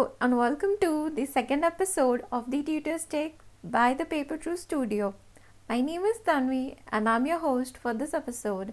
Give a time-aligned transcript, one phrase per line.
[0.00, 5.14] Hello and welcome to the second episode of the Tutor's Take by the PaperTrue Studio.
[5.68, 8.72] My name is Tanvi and I'm your host for this episode.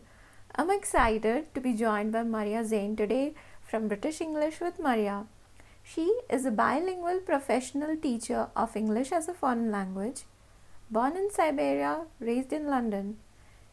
[0.55, 5.25] I'm excited to be joined by Maria Zen today from British English with Maria.
[5.83, 10.21] She is a bilingual professional teacher of English as a foreign language.
[10.89, 13.17] Born in Siberia, raised in London.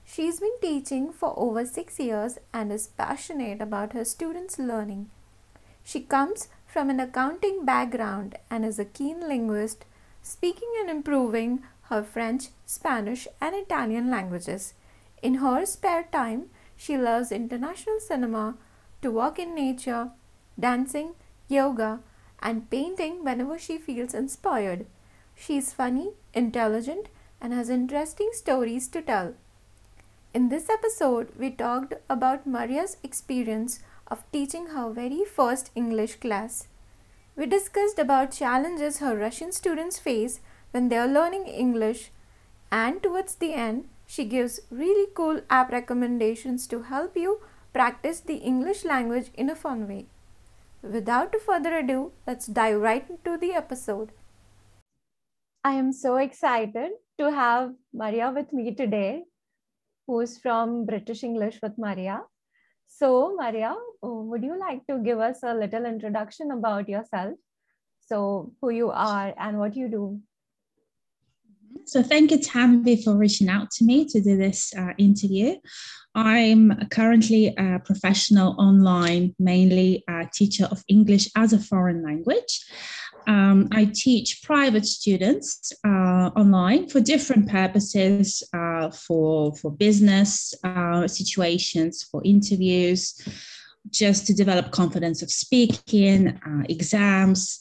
[0.05, 5.11] She's been teaching for over six years and is passionate about her students' learning.
[5.85, 9.85] She comes from an accounting background and is a keen linguist,
[10.23, 14.75] speaking and improving her French, Spanish, and Italian languages.
[15.23, 18.57] In her spare time, she loves international cinema,
[19.03, 20.11] to walk in nature,
[20.59, 21.13] dancing,
[21.47, 22.01] yoga,
[22.43, 24.85] and painting whenever she feels inspired.
[25.37, 27.07] She is funny, intelligent,
[27.41, 29.35] and has interesting stories to tell.
[30.33, 36.69] In this episode, we talked about Maria's experience of teaching her very first English class.
[37.37, 42.11] We discussed about challenges her Russian students face when they are learning English,
[42.71, 47.41] and towards the end, she gives really cool app recommendations to help you
[47.73, 50.07] practice the English language in a fun way.
[50.83, 54.13] Without further ado, let's dive right into the episode.
[55.65, 59.25] I am so excited to have Maria with me today,
[60.07, 62.23] who's from British English with Maria.
[62.87, 67.35] So, Maria, uh, would you like to give us a little introduction about yourself?
[68.07, 70.21] So, who you are and what you do?
[71.87, 75.57] So, thank you, Tanvi, for reaching out to me to do this uh, interview.
[76.15, 82.65] I'm currently a professional online, mainly a teacher of English as a foreign language.
[83.27, 91.09] Um, I teach private students uh, online for different purposes, uh, for for business uh,
[91.09, 93.21] situations, for interviews,
[93.91, 97.61] just to develop confidence of speaking, uh, exams,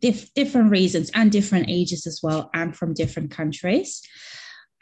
[0.00, 4.02] dif- different reasons, and different ages as well, and from different countries.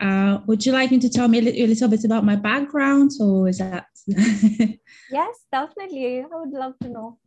[0.00, 2.37] Uh, would you like me to tell me a, li- a little bit about my
[2.37, 3.84] background, or is that?
[4.06, 6.20] yes, definitely.
[6.22, 7.19] I would love to know.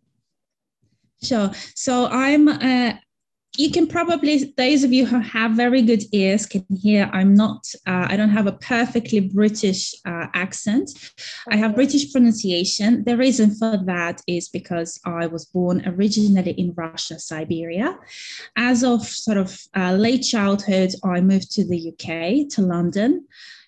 [1.23, 1.51] Sure.
[1.75, 2.47] So I'm.
[2.47, 2.93] Uh,
[3.55, 7.63] you can probably those of you who have very good ears can hear i'm not
[7.85, 10.89] uh, i don't have a perfectly british uh, accent
[11.51, 16.73] i have british pronunciation the reason for that is because i was born originally in
[16.75, 17.95] russia siberia
[18.55, 23.23] as of sort of uh, late childhood i moved to the uk to london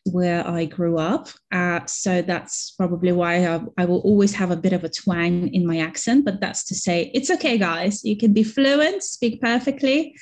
[0.06, 1.30] where I grew up.
[1.52, 5.54] Uh, so that's probably why I, I, will always have a bit of a twang
[5.54, 6.26] in my accent.
[6.26, 8.04] But that's to say, it's okay, guys.
[8.04, 10.16] You can be fluent, speak perfectly,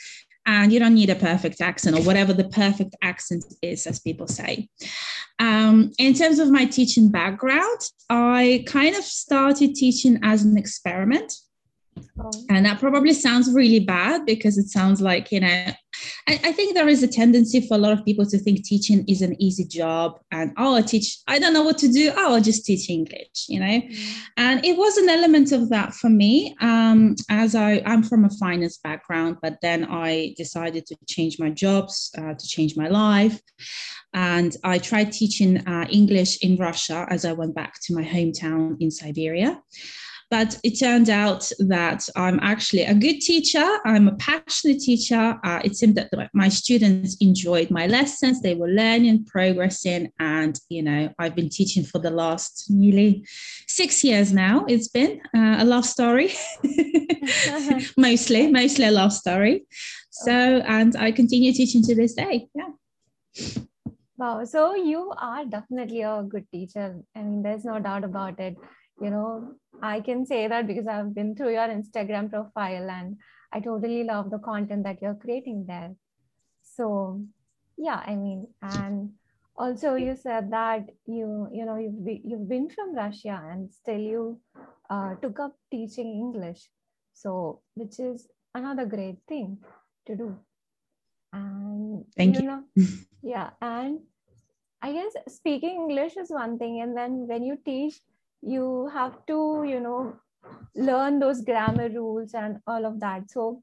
[0.45, 4.27] and you don't need a perfect accent or whatever the perfect accent is, as people
[4.27, 4.69] say.
[5.39, 7.79] Um, in terms of my teaching background,
[8.09, 11.33] I kind of started teaching as an experiment.
[12.19, 12.31] Oh.
[12.49, 15.73] And that probably sounds really bad because it sounds like, you know,
[16.27, 19.05] I, I, think there is a tendency for a lot of people to think teaching
[19.07, 22.11] is an easy job and, oh, I teach, I don't know what to do.
[22.15, 23.65] Oh, I'll just teach English, you know?
[23.65, 24.15] Mm.
[24.37, 28.29] And it was an element of that for me um, as I, I'm from a
[28.29, 33.39] finance background, but then I decided to change my jobs, uh, to change my life.
[34.13, 38.77] And I tried teaching uh, English in Russia as I went back to my hometown
[38.79, 39.61] in Siberia.
[40.33, 43.67] But it turned out that I'm actually a good teacher.
[43.85, 45.37] I'm a passionate teacher.
[45.43, 48.41] Uh, it seemed that my students enjoyed my lessons.
[48.41, 53.23] They were learning, progressing, and you know I've been teaching for the last nearly
[53.67, 54.65] six years now.
[54.67, 56.33] It's been uh, a love story,
[57.95, 59.67] mostly, mostly a love story.
[60.09, 62.47] So, and I continue teaching to this day.
[62.55, 62.71] Yeah.
[64.17, 64.45] Wow.
[64.45, 67.03] So you are definitely a good teacher.
[67.15, 68.57] I mean, there's no doubt about it
[69.01, 73.17] you know i can say that because i've been through your instagram profile and
[73.51, 75.95] i totally love the content that you're creating there.
[76.61, 77.21] So
[77.77, 79.11] yeah i mean and
[79.57, 83.99] also you said that you you know you've, be, you've been from russia and still
[83.99, 84.39] you
[84.89, 86.69] uh, took up teaching english.
[87.13, 89.57] So which is another great thing
[90.07, 90.37] to do.
[91.31, 92.47] And thank you, you.
[92.47, 92.63] know
[93.23, 93.99] yeah and
[94.81, 97.99] i guess speaking english is one thing and then when you teach
[98.45, 100.15] you have to you know
[100.75, 103.61] learn those grammar rules and all of that so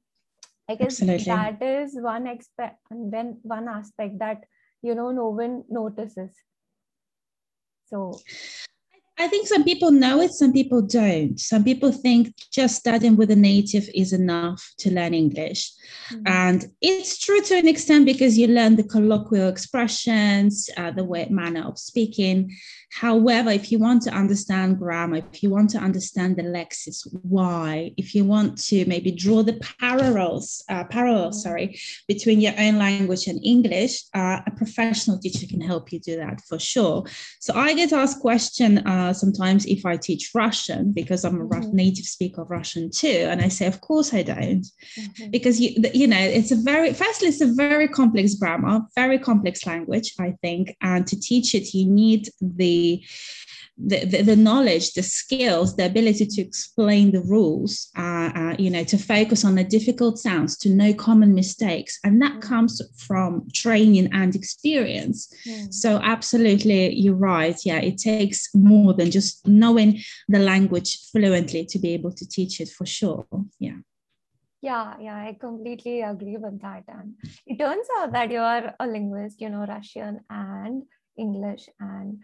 [0.68, 1.24] i guess Absolutely.
[1.24, 4.44] that is one aspect and then one aspect that
[4.82, 6.30] you know no one notices
[7.86, 8.18] so
[9.20, 11.38] I think some people know it, some people don't.
[11.38, 15.72] Some people think just studying with a native is enough to learn English.
[16.10, 16.22] Mm-hmm.
[16.24, 21.26] And it's true to an extent because you learn the colloquial expressions, uh, the way
[21.28, 22.56] manner of speaking.
[22.92, 27.92] However, if you want to understand grammar, if you want to understand the lexis, why,
[27.96, 31.48] if you want to maybe draw the parallels, uh, parallels, mm-hmm.
[31.48, 36.16] sorry, between your own language and English, uh, a professional teacher can help you do
[36.16, 37.04] that for sure.
[37.38, 41.76] So I get asked question uh, sometimes if I teach Russian because I'm a mm-hmm.
[41.76, 44.66] native speaker of Russian too, and I say, of course I don't,
[44.98, 45.30] mm-hmm.
[45.30, 49.64] because you you know it's a very firstly it's a very complex grammar, very complex
[49.64, 52.79] language, I think, and to teach it you need the
[53.82, 58.70] the, the, the, knowledge, the skills, the ability to explain the rules, uh, uh, you
[58.70, 61.98] know, to focus on the difficult sounds, to know common mistakes.
[62.04, 62.42] And that mm.
[62.42, 65.32] comes from training and experience.
[65.46, 65.72] Mm.
[65.72, 67.56] So, absolutely, you're right.
[67.64, 72.60] Yeah, it takes more than just knowing the language fluently to be able to teach
[72.60, 73.26] it for sure.
[73.58, 73.78] Yeah.
[74.62, 76.84] Yeah, yeah, I completely agree with that.
[76.88, 77.14] And
[77.46, 80.82] it turns out that you are a linguist, you know, Russian and
[81.16, 82.18] English and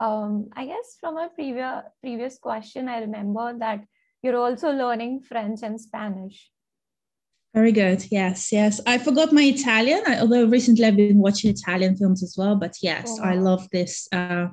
[0.00, 3.84] um, I guess from a previous previous question, I remember that
[4.22, 6.50] you're also learning French and Spanish.
[7.52, 8.06] Very good.
[8.12, 8.80] Yes, yes.
[8.86, 12.54] I forgot my Italian, although recently I've been watching Italian films as well.
[12.54, 13.28] But yes, oh, wow.
[13.28, 14.46] I love this uh,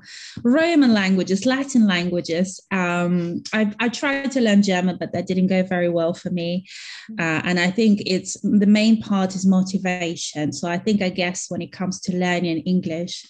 [0.43, 2.59] Roman languages, Latin languages.
[2.71, 6.65] Um, I, I tried to learn German, but that didn't go very well for me.
[7.11, 7.19] Mm.
[7.19, 10.51] Uh, and I think it's the main part is motivation.
[10.51, 13.27] So I think, I guess, when it comes to learning English,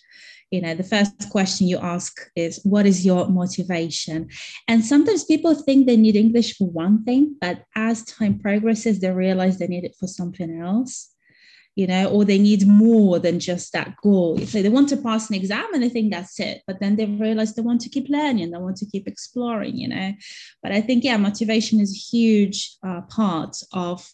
[0.52, 4.30] you know the first question you ask is what is your motivation?
[4.68, 9.12] And sometimes people think they need english for one thing but as time progresses they
[9.12, 11.10] realize they need it for something else
[11.76, 14.38] you know or they need more than just that goal.
[14.40, 17.06] So they want to pass an exam and they think that's it but then they
[17.06, 20.14] realize they want to keep learning they want to keep exploring you know.
[20.64, 24.10] But i think yeah motivation is a huge uh, part of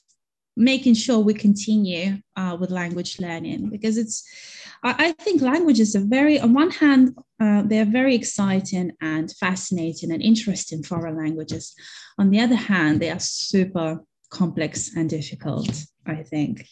[0.56, 4.24] making sure we continue uh, with language learning because it's
[4.84, 10.12] I, I, think languages are very on one hand uh, they're very exciting and fascinating
[10.12, 11.74] and interesting foreign languages.
[12.20, 15.70] On the other hand they are super complex and difficult
[16.08, 16.66] i think.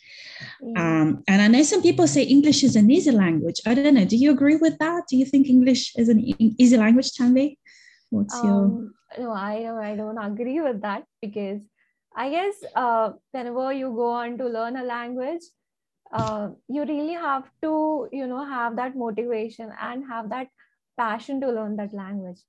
[0.62, 1.02] Yeah.
[1.02, 3.62] um, and i know some people say english is an easy language.
[3.66, 4.06] I don't know.
[4.06, 5.04] Do you agree with that?
[5.10, 6.20] Do you think english is an
[6.60, 7.58] easy language tanvi?
[8.10, 11.62] What's um, your no i i don't agree with that because
[12.16, 15.44] I guess uh, whenever you go on to learn a language,
[16.12, 20.48] uh, you really have to, you know, have that motivation and have that
[20.98, 22.40] passion to learn that language.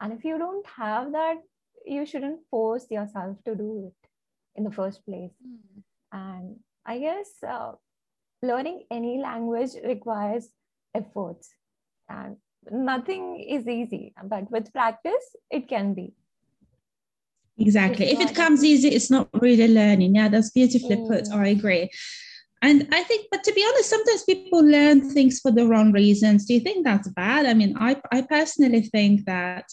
[0.00, 1.36] And if you don't have that,
[1.84, 4.08] you shouldn't force yourself to do it
[4.56, 5.32] in the first place.
[5.46, 5.82] Mm.
[6.12, 6.56] And
[6.86, 7.72] I guess uh,
[8.42, 10.48] learning any language requires
[10.94, 11.50] efforts,
[12.08, 12.36] and
[12.70, 14.14] nothing is easy.
[14.24, 16.14] But with practice, it can be.
[17.60, 18.06] Exactly.
[18.06, 20.14] If it comes easy, it's not really learning.
[20.14, 21.28] Yeah, that's beautifully put.
[21.30, 21.90] I agree.
[22.62, 26.46] And I think, but to be honest, sometimes people learn things for the wrong reasons.
[26.46, 27.46] Do you think that's bad?
[27.46, 29.66] I mean, I, I personally think that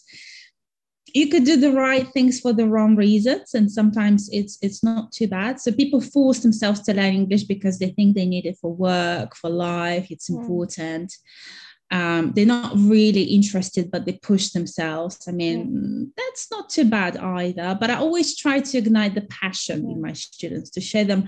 [1.14, 5.12] you could do the right things for the wrong reasons and sometimes it's it's not
[5.12, 8.58] too bad so people force themselves to learn english because they think they need it
[8.60, 10.38] for work for life it's mm.
[10.38, 11.14] important
[11.90, 15.26] um, they're not really interested, but they push themselves.
[15.28, 16.12] I mean, mm.
[16.18, 17.78] that's not too bad either.
[17.80, 19.92] But I always try to ignite the passion mm.
[19.94, 21.28] in my students to show them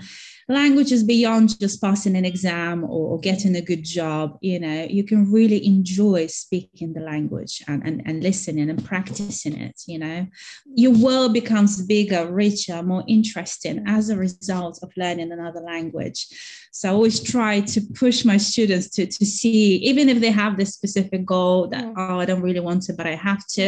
[0.52, 5.04] language is beyond just passing an exam or, getting a good job you know you
[5.04, 10.26] can really enjoy speaking the language and, and, and listening and practicing it you know.
[10.74, 16.26] Your world becomes bigger richer more interesting as a result of learning another language.
[16.72, 20.56] So i always try to push my students to, to see even if they have
[20.56, 23.64] this specific goal that oh i don't really want to but i have to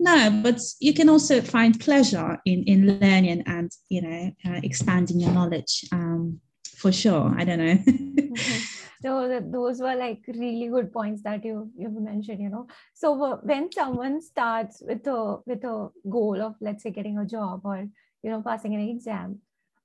[0.00, 5.20] no but you can also find pleasure in in learning and you know uh, expanding
[5.20, 6.40] your knowledge um, um,
[6.76, 7.34] for sure.
[7.36, 7.74] I don't know.
[7.76, 8.58] mm-hmm.
[9.02, 12.42] So those were like really good points that you you mentioned.
[12.42, 17.16] You know, so when someone starts with a with a goal of let's say getting
[17.16, 17.88] a job or
[18.22, 19.38] you know passing an exam,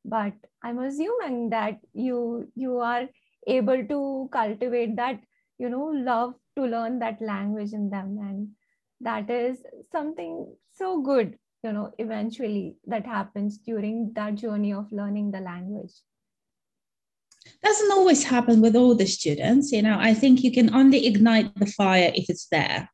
[0.04, 3.08] but I'm assuming that you you are
[3.48, 5.22] able to cultivate that
[5.58, 8.50] you know love to learn that language in them and
[9.02, 15.32] that is something so good you know eventually that happens during that journey of learning
[15.32, 15.92] the language
[17.64, 21.54] doesn't always happen with all the students you know i think you can only ignite
[21.56, 22.90] the fire if it's there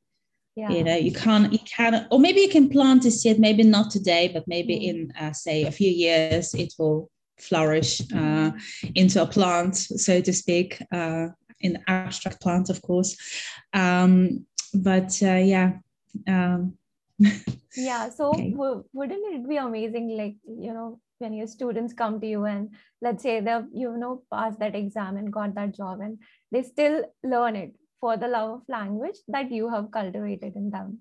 [0.55, 0.69] yeah.
[0.69, 3.89] you know you can't you can or maybe you can plant a seed maybe not
[3.89, 4.89] today but maybe mm.
[4.89, 8.51] in uh, say a few years it will flourish uh,
[8.95, 11.27] into a plant so to speak uh,
[11.61, 13.17] in abstract plant of course
[13.73, 15.73] um, but uh, yeah
[16.27, 16.73] um,
[17.75, 18.51] yeah so okay.
[18.51, 22.69] w- wouldn't it be amazing like you know when your students come to you and
[23.01, 26.17] let's say they've you know passed that exam and got that job and
[26.51, 30.99] they still learn it for the love of language that you have cultivated in them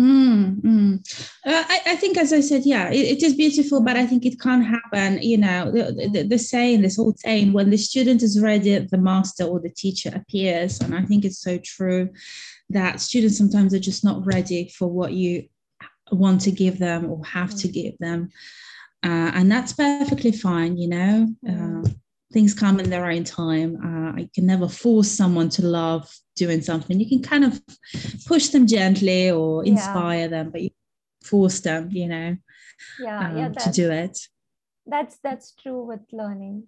[0.00, 1.28] Mm, mm.
[1.44, 4.24] Uh, I, I, think, as I said, yeah, it, it is beautiful, but I think
[4.24, 5.20] it can't happen.
[5.20, 8.98] You know, the, the, the, saying, this whole saying, when the student is ready, the
[8.98, 10.80] master or the teacher appears.
[10.80, 12.08] And I think it's so true
[12.70, 15.48] that students sometimes are just not ready for what you
[16.10, 17.72] want to give them or have to mm.
[17.72, 18.30] give them.
[19.04, 21.28] Uh, and that's perfectly fine, you know.
[21.48, 21.82] Uh,
[22.32, 23.76] things come in their own time.
[23.84, 26.98] Uh, I can never force someone to love doing something.
[26.98, 27.60] You can kind of
[28.26, 30.28] push them gently or inspire yeah.
[30.28, 30.70] them, but you
[31.22, 32.36] force them, you know,
[33.00, 34.18] yeah, um, yeah, to do it.
[34.86, 36.64] That's that's true with learning.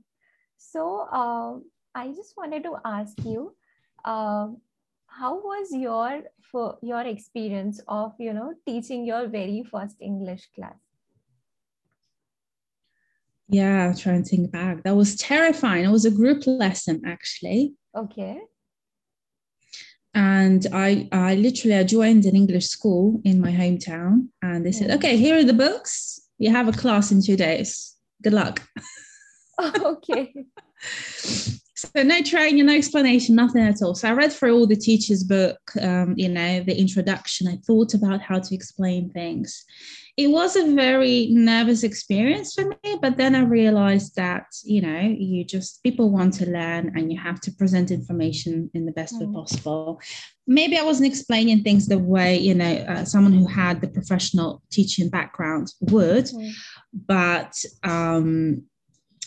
[0.57, 1.59] So uh,
[1.95, 3.57] I just wanted to ask you,
[4.05, 4.49] uh,
[5.07, 10.84] how was your for your experience of you know teaching your very first English class?
[13.55, 14.83] Yeah, try and think back.
[14.83, 15.85] That was terrifying.
[15.85, 17.75] It was a group lesson, actually.
[17.97, 18.41] Okay.
[20.13, 24.91] And I, I literally, I joined an English school in my hometown, and they said,
[24.91, 24.97] mm.
[24.97, 26.21] "Okay, here are the books.
[26.39, 27.95] You have a class in two days.
[28.25, 28.61] Good luck."
[29.93, 30.35] okay.
[31.15, 33.95] so no training, no explanation, nothing at all.
[33.95, 37.47] So I read through all the teacher's book, um, you know, the introduction.
[37.47, 39.65] I thought about how to explain things,
[40.17, 45.01] it was a very nervous experience for me but then i realized that you know
[45.01, 49.15] you just people want to learn and you have to present information in the best
[49.15, 49.27] mm.
[49.27, 50.01] way possible
[50.47, 54.63] maybe i wasn't explaining things the way you know uh, someone who had the professional
[54.71, 56.53] teaching background would mm.
[56.93, 58.63] but um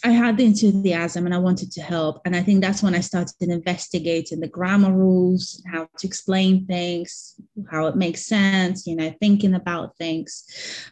[0.04, 2.22] I had the enthusiasm and I wanted to help.
[2.26, 7.36] And I think that's when I started investigating the grammar rules, how to explain things,
[7.70, 10.44] how it makes sense, you know, thinking about things.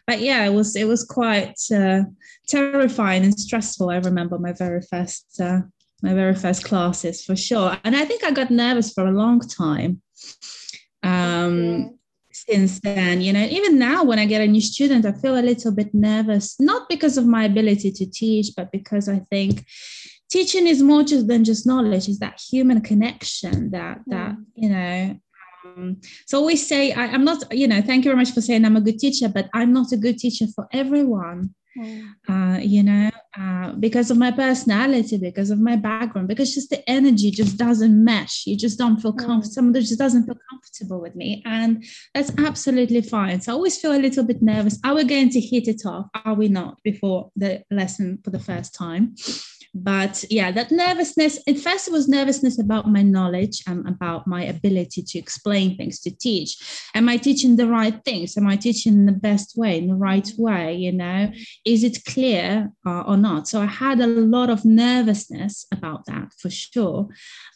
[0.06, 2.02] But yeah, it was it was quite uh,
[2.48, 3.90] terrifying and stressful.
[3.90, 5.60] I remember my very first uh,
[6.02, 7.76] my very first classes for sure.
[7.84, 10.02] And I think I got nervous for a long time.
[11.02, 11.95] Um,
[12.48, 15.42] since then you know even now when i get a new student i feel a
[15.42, 19.64] little bit nervous not because of my ability to teach but because i think
[20.30, 24.44] teaching is more just than just knowledge is that human connection that that mm.
[24.54, 25.18] you know
[25.64, 28.64] um, so we say I, i'm not you know thank you very much for saying
[28.64, 32.08] i'm a good teacher but i'm not a good teacher for everyone mm.
[32.28, 36.88] uh, you know uh, because of my personality, because of my background, because just the
[36.88, 38.46] energy just doesn't mesh.
[38.46, 39.50] You just don't feel comfortable.
[39.50, 39.52] Mm.
[39.52, 41.42] Someone just doesn't feel comfortable with me.
[41.44, 43.40] And that's absolutely fine.
[43.42, 44.78] So I always feel a little bit nervous.
[44.84, 46.06] Are we going to hit it off?
[46.24, 49.14] Are we not before the lesson for the first time?
[49.82, 54.42] But yeah that nervousness at first it was nervousness about my knowledge and about my
[54.44, 56.56] ability to explain things to teach.
[56.94, 58.36] Am i teaching the right things?
[58.36, 61.30] Am i teaching in the best way in the right way you know?
[61.64, 63.48] Is it clear uh, or not?
[63.48, 67.08] So i had a lot of nervousness about that for sure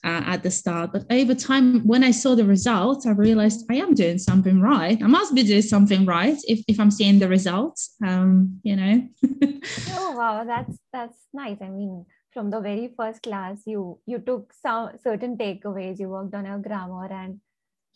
[0.05, 0.93] uh, at the start.
[0.93, 5.03] But over time when i saw the results i realized i am doing something right.
[5.03, 9.09] I must be doing something right if, if i'm seeing the results um you know?
[9.91, 11.59] Oh wow that's that's nice.
[11.61, 15.99] I mean from the very first class you you took some certain takeaways.
[15.99, 17.41] You worked on your grammar and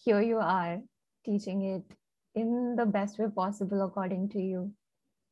[0.04, 0.80] here you are
[1.24, 1.84] teaching it
[2.34, 4.72] in the best way possible according to you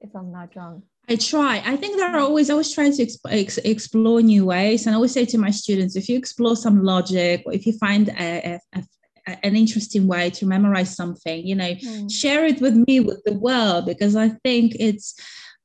[0.01, 0.83] if i'm not wrong.
[1.09, 1.61] I try.
[1.67, 4.87] I think there are always I always try to exp- explore new ways.
[4.87, 7.73] And i always say to my students if you explore some logic or if you
[7.79, 8.85] find a, a, a
[9.27, 12.11] an interesting way to memorize something you know mm.
[12.11, 15.15] share it with me with the world because i think it's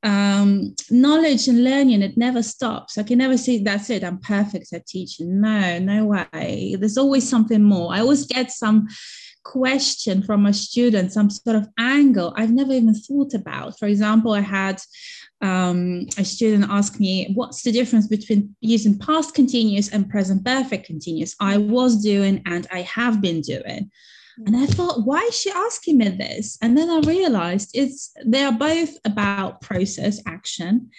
[0.02, 2.98] um, knowledge and learning it never stops.
[2.98, 6.76] I can never say that's it i'm perfect at teaching no no way.
[6.78, 7.92] There's always something more.
[7.92, 8.88] I always get some
[9.44, 13.78] question from a student some sort of angle i've never even thought about.
[13.78, 14.80] For example i had
[15.40, 20.86] um, a student ask me what's the difference between using past continuous and present perfect
[20.86, 21.34] continuous?
[21.40, 23.90] I was doing and i have been doing
[24.46, 26.58] and I thought, why is she asking me this?
[26.62, 30.90] And then I realized it's they are both about process action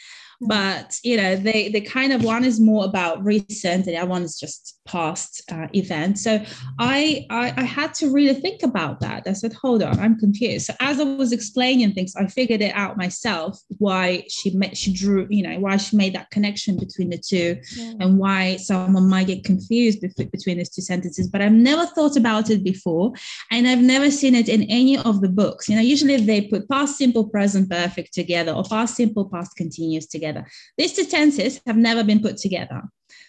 [0.41, 4.09] but you know they they kind of one is more about recent and the other
[4.09, 6.17] one is just past uh, event.
[6.17, 6.43] So
[6.79, 9.27] I, I, I had to really think about that.
[9.27, 10.67] I said hold on i'm confused.
[10.67, 14.93] So as i was explaining things i figured it out myself why she met she
[14.93, 17.93] drew you know why she made that connection between the two yeah.
[17.99, 21.27] and why someone might get confused between these two sentences.
[21.27, 23.13] But i've never thought about it before
[23.51, 25.67] and i've never seen it in any of the books.
[25.67, 30.07] You know usually they put past simple present perfect together or past simple past continuous
[30.07, 30.47] together together.
[30.77, 32.81] These two tenses have never been put together.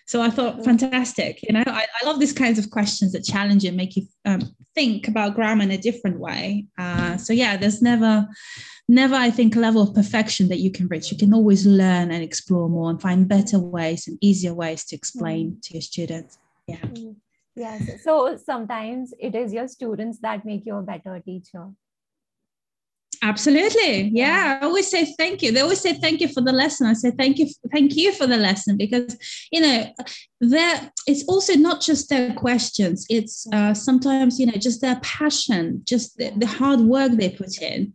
[0.06, 1.40] So I thought, fantastic.
[1.42, 4.40] You know, I, I love these kinds of questions that challenge you, make you um,
[4.74, 6.66] think about grammar in a different way.
[6.76, 8.26] Uh, so yeah, there's never,
[8.88, 11.12] never, I think, a level of perfection that you can reach.
[11.12, 14.96] You can always learn and explore more and find better ways and easier ways to
[14.96, 15.62] explain mm.
[15.62, 16.38] to your students.
[16.66, 16.76] Yeah.
[16.78, 17.14] Mm.
[17.54, 18.02] Yes.
[18.02, 21.68] So sometimes it is your students that make you a better teacher.
[23.22, 24.10] Absolutely.
[24.14, 24.58] Yeah.
[24.60, 25.52] I always say thank you.
[25.52, 26.86] They always say thank you for the lesson.
[26.86, 29.16] I say thank you, thank you for the lesson because
[29.52, 29.92] you know,
[30.40, 35.82] there it's also not just their questions, it's uh, sometimes, you know, just their passion,
[35.84, 37.92] just the, the hard work they put in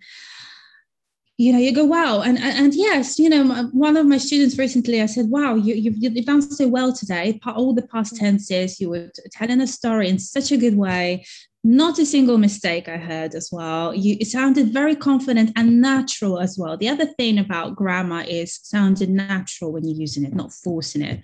[1.38, 2.22] you know, you go, wow.
[2.22, 5.98] And, and, yes, you know, one of my students recently, I said, wow, you, you've,
[5.98, 7.42] you've done so well today.
[7.46, 11.26] All the past tenses, you were telling a story in such a good way.
[11.68, 13.92] Not a single mistake I heard as well.
[13.92, 16.78] You it sounded very confident and natural as well.
[16.78, 21.22] The other thing about grammar is sounded natural when you're using it, not forcing it.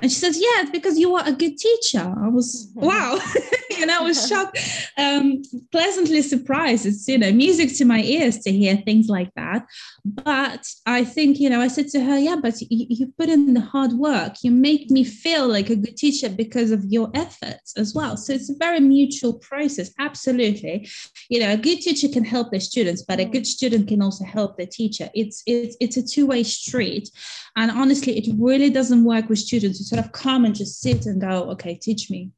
[0.00, 2.00] And she says, Yeah, it's because you are a good teacher.
[2.00, 2.86] I was, mm-hmm.
[2.86, 3.18] wow.
[3.80, 4.58] and I was shocked,
[4.96, 6.86] um, pleasantly surprised.
[6.86, 9.66] It's, you know, music to my ears to hear things like that.
[10.04, 13.52] But I think, you know, I said to her, Yeah, but you, you put in
[13.52, 14.36] the hard work.
[14.42, 18.16] You make me feel like a good teacher because of your efforts as well.
[18.16, 19.90] So it's a very mutual process.
[19.98, 20.88] Absolutely.
[21.28, 24.24] You know, a good teacher can help their students, but a good student can also
[24.24, 25.10] help their teacher.
[25.14, 27.10] It's, it's, it's a two way street.
[27.56, 31.06] And honestly, it really doesn't work with students to sort of come and just sit
[31.06, 32.30] and go, okay, teach me.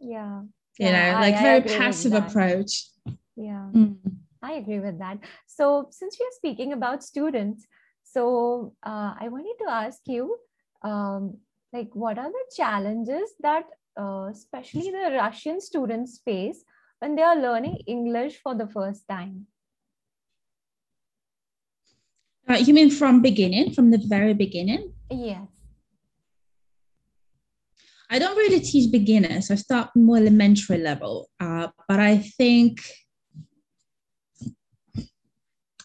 [0.00, 0.42] Yeah.
[0.78, 2.86] You yeah, know, like I, very passive approach.
[3.36, 3.68] Yeah.
[3.72, 3.96] Mm.
[4.42, 5.18] I agree with that.
[5.46, 7.66] So, since we are speaking about students,
[8.02, 10.36] so uh, I wanted to ask you,
[10.82, 11.38] um,
[11.72, 13.64] like, what are the challenges that,
[13.98, 16.64] uh, especially the Russian students face
[16.98, 19.46] when they are learning English for the first time?
[22.48, 24.92] Uh, you mean from beginning, from the very beginning?
[25.10, 25.53] Yes.
[28.10, 29.50] I don't really teach beginners.
[29.50, 32.80] I start more elementary level, uh, but I think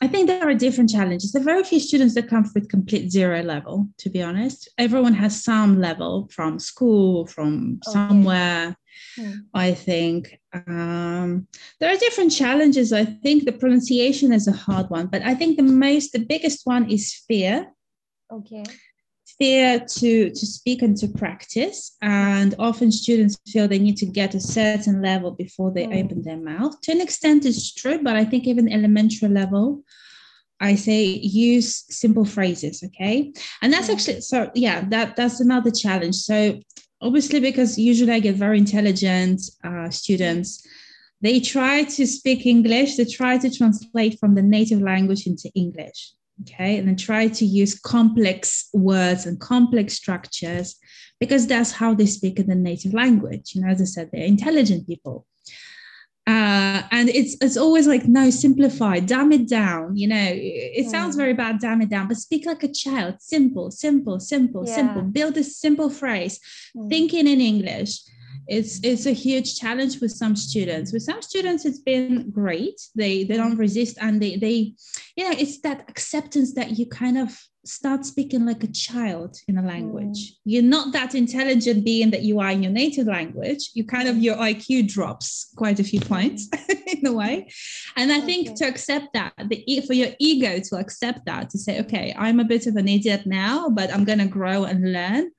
[0.01, 1.33] I think there are different challenges.
[1.33, 3.87] There are very few students that come with complete zero level.
[3.97, 7.93] To be honest, everyone has some level from school, from okay.
[7.93, 8.77] somewhere.
[9.17, 9.31] Hmm.
[9.53, 11.47] I think um,
[11.79, 12.93] there are different challenges.
[12.93, 16.61] I think the pronunciation is a hard one, but I think the most, the biggest
[16.65, 17.67] one is fear.
[18.31, 18.63] Okay
[19.39, 21.95] fear to to speak and to practice.
[22.01, 26.03] And often students feel they need to get a certain level before they mm.
[26.03, 26.79] open their mouth.
[26.81, 29.83] To an extent it's true but i think even elementary level
[30.59, 33.33] i say use simple phrases okay?
[33.61, 33.93] And that's mm.
[33.93, 36.15] actually so yeah that that's another challenge.
[36.15, 36.59] So
[37.01, 40.65] obviously because usually i get very intelligent uh, students
[41.21, 46.13] they try to speak english they try to translate from the native language into english
[46.41, 46.77] okay?
[46.77, 50.75] And then try to use complex words and complex structures
[51.19, 53.53] because that's how they speak in the native language.
[53.53, 55.25] You know as i said they're intelligent people.
[56.27, 60.27] Uh, and it's it's always like no simplify dumb it down you know?
[60.31, 60.89] It yeah.
[60.89, 63.15] sounds very bad dumb it down but speak like a child.
[63.19, 64.75] Simple simple simple yeah.
[64.75, 65.01] simple.
[65.01, 66.39] Build a simple phrase.
[66.77, 66.89] Mm.
[66.89, 68.01] thinking in english
[68.49, 70.91] it's it's a huge challenge with some students.
[70.91, 72.81] With some students it's been great.
[72.95, 74.73] They they don't resist and they they
[75.15, 79.57] you know it's that acceptance that you kind of start speaking like a child in
[79.57, 80.31] a language.
[80.31, 80.35] Mm.
[80.45, 83.69] you're not that intelligent being that you are in your native language.
[83.75, 86.49] You kind of your iq drops quite a few points
[86.87, 87.49] in a way.
[87.97, 91.79] And i think to accept that the for your ego to accept that to say
[91.81, 95.29] okay i'm a bit of an idiot now but i'm going to grow and learn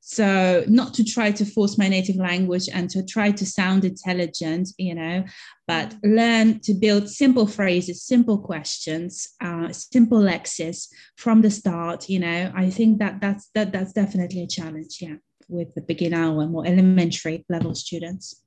[0.00, 4.68] so not to try to force my native language and to try to sound intelligent
[4.78, 5.22] you know
[5.66, 12.18] but learn to build simple phrases simple questions uh, simple lexis from the start you
[12.18, 12.52] know.
[12.54, 15.16] I think that that's that that's definitely a challenge yeah
[15.48, 18.42] with the beginner and more elementary level students.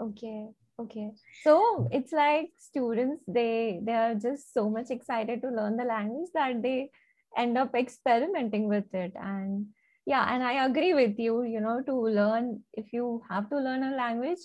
[0.00, 0.48] Okay
[0.80, 1.10] okay.
[1.42, 6.30] So it's like students they they are just so much excited to learn the language
[6.34, 6.90] that they
[7.36, 9.12] end up experimenting with it.
[9.16, 9.66] And
[10.06, 13.82] yeah and i agree with you you know to learn if you have to learn
[13.82, 14.44] a language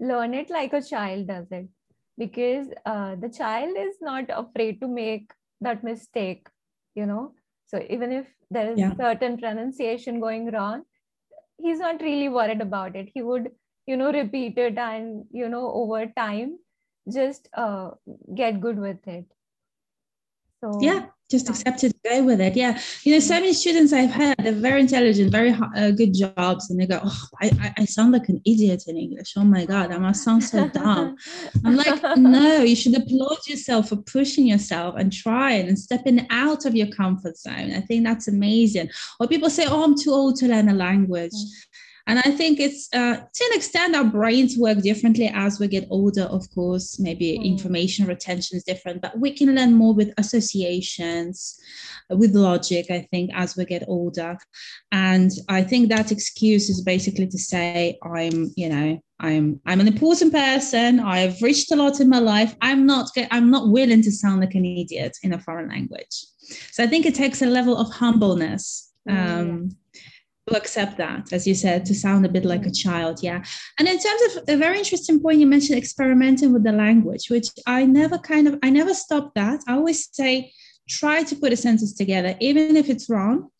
[0.00, 1.68] learn it like a child does it.
[2.18, 6.48] Because uh, the child is not afraid to make that mistake
[6.94, 7.32] you know.
[7.66, 8.94] So even if there is yeah.
[8.96, 10.82] certain pronunciation going wrong
[11.58, 13.08] he's not really worried about it.
[13.14, 13.50] He would
[13.86, 16.58] you know repeat it and you know over time
[17.12, 17.90] just uh,
[18.34, 19.26] get good with it.
[20.60, 22.56] So yeah just accept it go with it.
[22.56, 22.80] Yeah.
[23.02, 26.80] You know so many students i've had they're very intelligent very uh, good jobs and
[26.80, 29.34] they go oh I, I sound like an idiot in english.
[29.36, 31.16] Oh my god i must sound so dumb.
[31.64, 36.64] I'm like no you should applaud yourself for pushing yourself and trying and stepping out
[36.64, 37.72] of your comfort zone.
[37.72, 38.88] I think that's amazing.
[39.20, 41.32] Or people say oh i'm too old to learn a language.
[41.32, 41.67] Mm.
[42.08, 45.86] And I think it's uh, to an extent our brains work differently as we get
[45.90, 46.98] older, of course.
[46.98, 47.44] Maybe mm.
[47.44, 51.58] information retention is different, but we can learn more with associations,
[52.08, 54.38] with logic, I think, as we get older.
[54.90, 59.88] And I think that excuse is basically to say, I'm, you know, I'm I'm an
[59.88, 61.00] important person.
[61.00, 62.56] I've reached a lot in my life.
[62.62, 66.24] I'm not I'm not willing to sound like an idiot in a foreign language.
[66.70, 69.68] So I think it takes a level of humbleness um, yeah.
[69.68, 69.76] to
[70.56, 73.22] accept that, as you said, to sound a bit like a child.
[73.22, 73.42] Yeah.
[73.78, 77.48] And in terms of a very interesting point, you mentioned experimenting with the language, which
[77.66, 79.60] I never kind of I never stopped that.
[79.68, 80.52] I always say
[80.88, 83.50] try to put a sentence together, even if it's wrong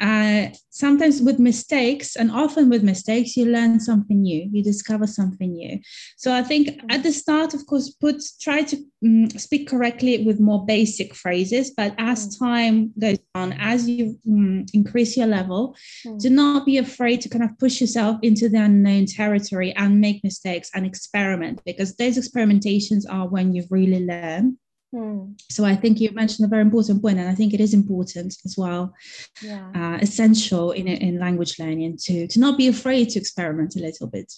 [0.00, 5.52] uh, sometimes with mistakes and often with mistakes you learn something new you discover something
[5.52, 5.78] new
[6.16, 10.40] so i think at the start of course put try to um, speak correctly with
[10.40, 12.38] more basic phrases but as mm.
[12.38, 16.18] time goes on as you um, increase your level mm.
[16.20, 20.22] do not be afraid to kind of push yourself into the unknown territory and make
[20.24, 24.56] mistakes and experiment because those experimentations are when you really learn
[24.92, 25.32] Hmm.
[25.48, 28.36] So I think you mentioned a very important point, and I think it is important
[28.44, 28.94] as well,
[29.40, 29.70] yeah.
[29.74, 34.06] uh, essential in in language learning to to not be afraid to experiment a little
[34.06, 34.30] bit.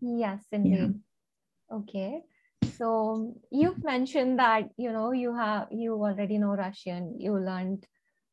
[0.00, 0.78] Yes, indeed.
[0.78, 1.76] Yeah.
[1.76, 2.22] Okay,
[2.78, 7.20] so you've mentioned that you know you have you already know Russian.
[7.20, 7.86] You learned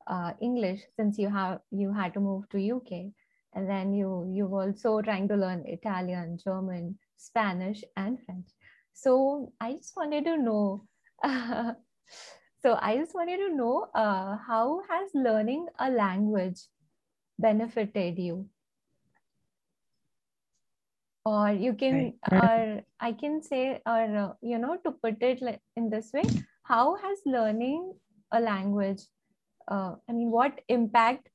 [0.07, 3.11] uh, English since you have you had to move to UK,
[3.53, 8.47] and then you you were also trying to learn Italian, German, Spanish, and French.
[8.93, 10.87] So I just wanted to know
[12.63, 16.59] so I just wanted to know uh, how has learning a language
[17.39, 18.47] benefited you?
[21.23, 22.43] Or you can, right.
[22.43, 26.23] or I can say, or uh, you know, to put it in this way,
[26.63, 27.93] how has learning
[28.31, 29.01] a language?
[29.67, 31.29] Uh, I mean, what impact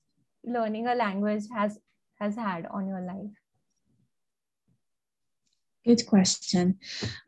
[0.44, 1.79] learning a language has
[2.18, 3.46] has had on your life?
[5.87, 6.79] Good question.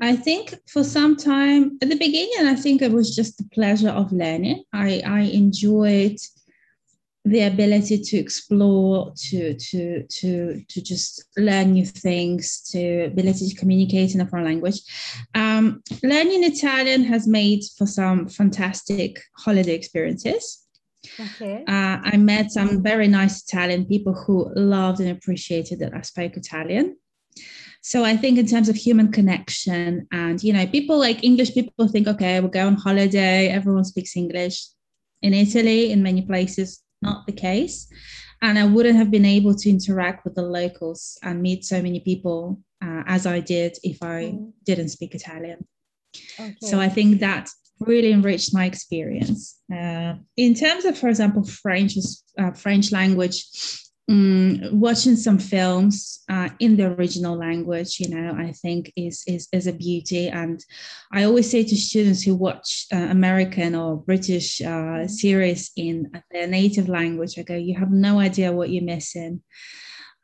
[0.00, 3.90] I think for some time at the beginning, I think it was just the pleasure
[3.90, 4.64] of learning.
[4.72, 6.16] I, I enjoyed
[7.24, 13.54] the ability to explore, to to to to just learn new things, to ability to
[13.54, 14.80] communicate in a foreign language.
[15.36, 20.64] Um, learning Italian has made for some fantastic holiday experiences.
[21.20, 21.62] Okay.
[21.68, 26.36] Uh, I met some very nice Italian people who loved and appreciated that I spoke
[26.36, 26.96] Italian.
[27.80, 31.88] So I think in terms of human connection, and you know, people like English people
[31.88, 34.66] think, okay, we'll go on holiday, everyone speaks English.
[35.22, 37.88] In Italy, in many places, not the case.
[38.40, 42.00] And I wouldn't have been able to interact with the locals and meet so many
[42.00, 44.52] people uh, as I did if I mm.
[44.64, 45.66] didn't speak Italian.
[46.38, 46.54] Okay.
[46.60, 49.58] So I think that really enriched my experience.
[49.72, 51.94] Uh, in terms of, for example, French,
[52.38, 53.44] uh, French language,
[54.08, 59.48] um, watching some films uh, in the original language, you know, I think is, is,
[59.52, 60.28] is a beauty.
[60.28, 60.64] And
[61.12, 66.46] I always say to students who watch uh, American or British uh, series in their
[66.46, 69.42] native language, I go, you have no idea what you're missing.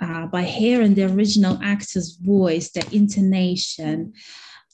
[0.01, 4.12] Uh, by hearing the original actor's voice, their intonation,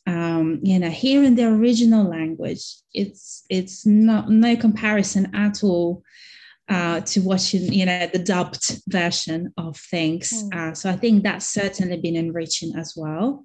[0.06, 6.02] um, you know, hearing the original language, it's it's not no comparison at all
[6.70, 10.32] uh, to watching, you know, the dubbed version of things.
[10.32, 10.54] Mm.
[10.54, 13.44] Uh, so I think that's certainly been enriching as well.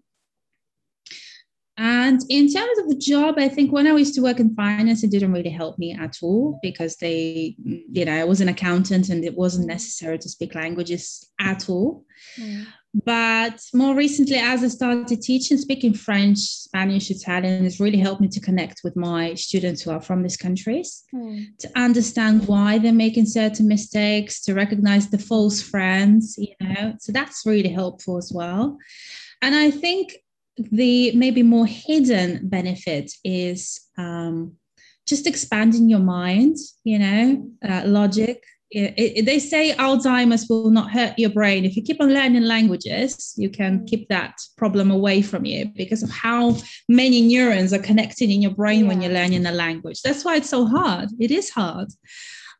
[1.77, 5.03] And in terms of the job, I think when I used to work in finance,
[5.03, 7.57] it didn't really help me at all because they,
[7.91, 12.05] you know, I was an accountant and it wasn't necessary to speak languages at all.
[12.39, 12.67] Mm.
[13.03, 18.29] But more recently, as I started teaching, speaking French, Spanish, Italian has really helped me
[18.29, 21.45] to connect with my students who are from these countries, mm.
[21.59, 26.93] to understand why they're making certain mistakes, to recognize the false friends, you know.
[27.01, 28.77] So that's really helpful as well.
[29.41, 30.15] And I think
[30.57, 34.53] the maybe more hidden benefit is um,
[35.05, 36.55] just expanding your mind,
[36.85, 41.65] you know, uh, logic, it, it, they say Alzheimer's will not hurt your brain.
[41.65, 43.87] If you keep on learning languages, you can mm.
[43.87, 46.57] keep that problem away from you because of how
[46.89, 48.87] many neurons are connected in your brain yeah.
[48.87, 50.01] when you're learning a language.
[50.01, 51.09] That's why it's so hard.
[51.19, 51.89] It is hard.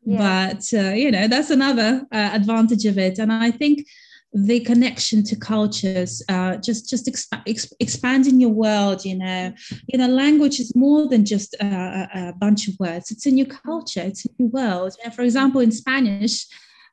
[0.04, 0.52] Yeah.
[0.52, 3.18] But, uh, you know, that's another uh, advantage of it.
[3.18, 3.86] And I think
[4.32, 9.52] the connection to cultures uh, just just exp- exp- expanding your world you know.
[9.88, 13.10] You know language is more than just a, a, bunch of words.
[13.10, 14.02] It's a new culture.
[14.02, 14.94] It's a new world.
[15.04, 16.46] And for example in spanish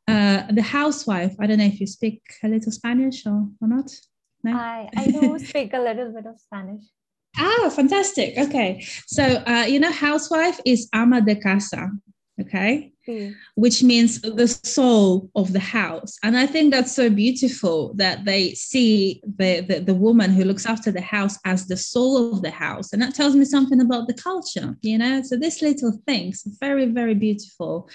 [0.07, 3.89] uh, the housewife i don't know if you speak a little spanish or, or not?
[4.43, 4.51] No?
[4.53, 6.83] I, I do speak a little bit of spanish.
[7.37, 8.37] Ah fantastic.
[8.37, 8.85] Okay.
[9.07, 11.89] So uh, you know housewife is ama de casa
[12.41, 12.91] Okay.
[13.05, 13.35] See.
[13.55, 16.17] Which means the soul of the house.
[16.23, 20.65] And I think that's so beautiful that they see the, the, the woman who looks
[20.65, 22.91] after the house as the soul of the house.
[22.91, 25.21] And that tells me something about the culture, you know?
[25.21, 27.89] So these little things, very, very beautiful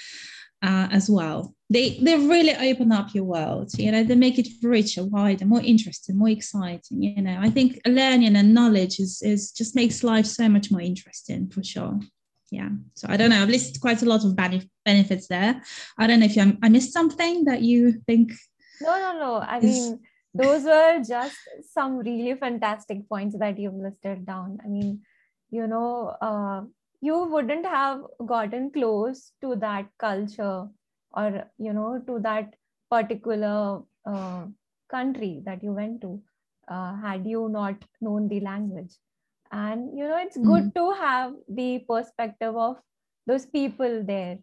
[0.62, 1.54] uh, as well.
[1.70, 5.60] They they really open up your world, you know, they make it richer, wider, more
[5.60, 7.02] interesting, more exciting.
[7.02, 10.80] You know, I think learning and knowledge is is just makes life so much more
[10.80, 12.00] interesting for sure
[12.50, 12.70] yeah.
[12.94, 13.42] So i don't know.
[13.42, 15.62] I've listed quite a lot of benefits there.
[15.98, 18.32] I don't know if you, i missed something that you think
[18.80, 19.34] no no no.
[19.36, 19.64] I is...
[19.64, 20.00] mean
[20.34, 21.36] those were just
[21.72, 24.58] some really fantastic points that you've listed down.
[24.64, 25.00] I mean
[25.50, 26.62] you know uh,
[27.00, 30.68] you wouldn't have gotten close to that culture
[31.12, 32.54] or you know to that
[32.90, 34.46] particular uh,
[34.88, 36.20] country that you went to
[36.68, 38.94] uh, had you not known the language
[39.52, 40.74] and you know it's good mm.
[40.74, 42.76] to have the perspective of
[43.26, 44.38] those people there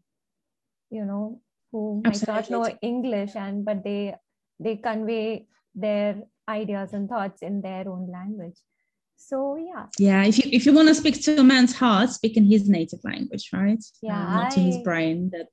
[0.89, 1.39] you know
[1.71, 2.33] who Absolutely.
[2.33, 4.15] might not know english and but they
[4.59, 8.57] they convey their ideas and thoughts in their own language.
[9.17, 9.85] So yeah.
[9.97, 12.67] Yeah if you if you want to speak to a man's heart speak in his
[12.69, 13.83] native language right?
[14.01, 15.47] Yeah um, not I, to his brain that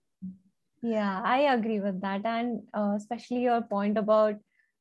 [0.82, 2.24] yeah i agree with that.
[2.24, 4.34] And uh, especially your point about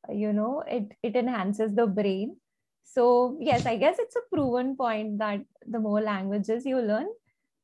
[0.09, 2.37] you know it it enhances the brain
[2.83, 7.07] so yes i guess it's a proven point that the more languages you learn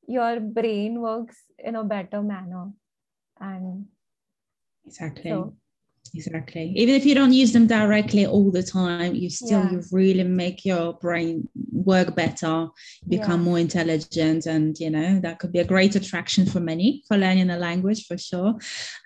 [0.08, 2.72] your brain works in a better manner.
[3.40, 3.88] And
[4.86, 5.30] exactly.
[5.30, 5.54] so,
[6.14, 9.72] exactly even if you don't use them directly all the time you still yeah.
[9.72, 12.68] you really make your brain work better
[13.08, 13.46] become yeah.
[13.50, 17.50] more intelligent and you know that could be a great attraction for many for learning
[17.50, 18.56] a language for sure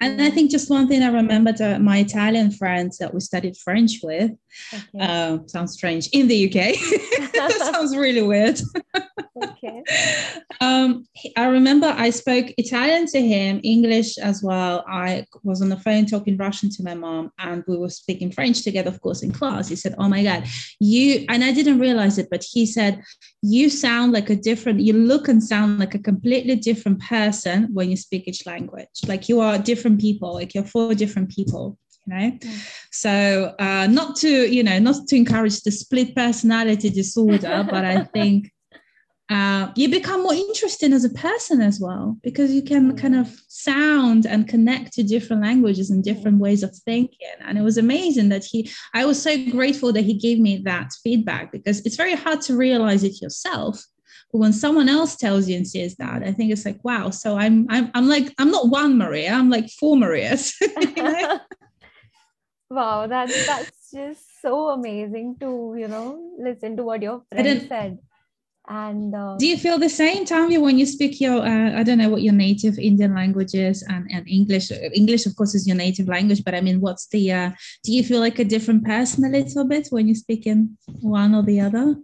[0.02, 3.56] and i think just one thing i remembered uh, my italian friends that we studied
[3.58, 4.32] french with
[4.74, 5.00] okay.
[5.00, 8.60] uh, sounds strange in the uk that sounds really weird
[9.44, 9.84] okay.
[10.62, 14.86] Um, I remember I spoke Italian to him, English as well.
[14.88, 18.62] I was on the phone talking Russian to my mom, and we were speaking French
[18.62, 19.70] together, of course, in class.
[19.70, 20.46] He said, Oh my God,
[20.80, 23.02] you, and I didn't realize it, but he said,
[23.42, 27.90] You sound like a different, you look and sound like a completely different person when
[27.90, 28.88] you speak each language.
[29.08, 32.40] Like you are different people, like you're four different people you know
[32.92, 38.04] so uh, not to you know not to encourage the split personality disorder but i
[38.06, 38.52] think
[39.32, 43.40] uh, you become more interesting as a person as well because you can kind of
[43.48, 47.30] sound and connect to different languages and different ways of thinking.
[47.40, 50.92] And it was amazing that he i was so grateful that he gave me that
[51.04, 53.86] feedback because it's very hard to realize it yourself.
[54.32, 57.38] But when someone else tells you and says that i think it's like wow so
[57.38, 60.56] i'm i'm, I'm like i'm not one maria i'm like four marias
[62.70, 68.00] wow that's that's just so amazing to you know listen to what your friend said
[68.72, 71.98] and uh, do you feel the same Tanvi when you speak your uh, I don't
[71.98, 74.72] know what your native Indian language is and, and English.
[74.94, 77.52] English of course is your native language but I mean what's the uh,
[77.84, 81.36] do you feel like a different person a little bit when you speak in one
[81.36, 81.96] or the other?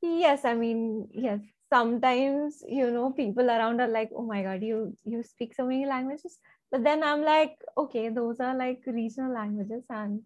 [0.00, 1.40] Yes I mean yes.
[1.68, 5.84] Sometimes you know people around are like oh my god you you speak so many
[5.84, 6.38] languages.
[6.70, 10.22] But then I'm like okay those are like regional languages and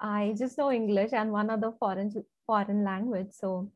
[0.00, 2.10] I just know English and one other foreign
[2.44, 3.30] foreign language.
[3.30, 3.70] So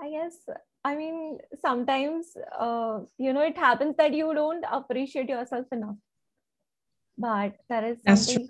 [0.00, 0.36] I guess
[0.84, 5.96] I mean sometimes uh, you know it happens that you don't appreciate yourself enough.
[7.18, 8.48] But there is something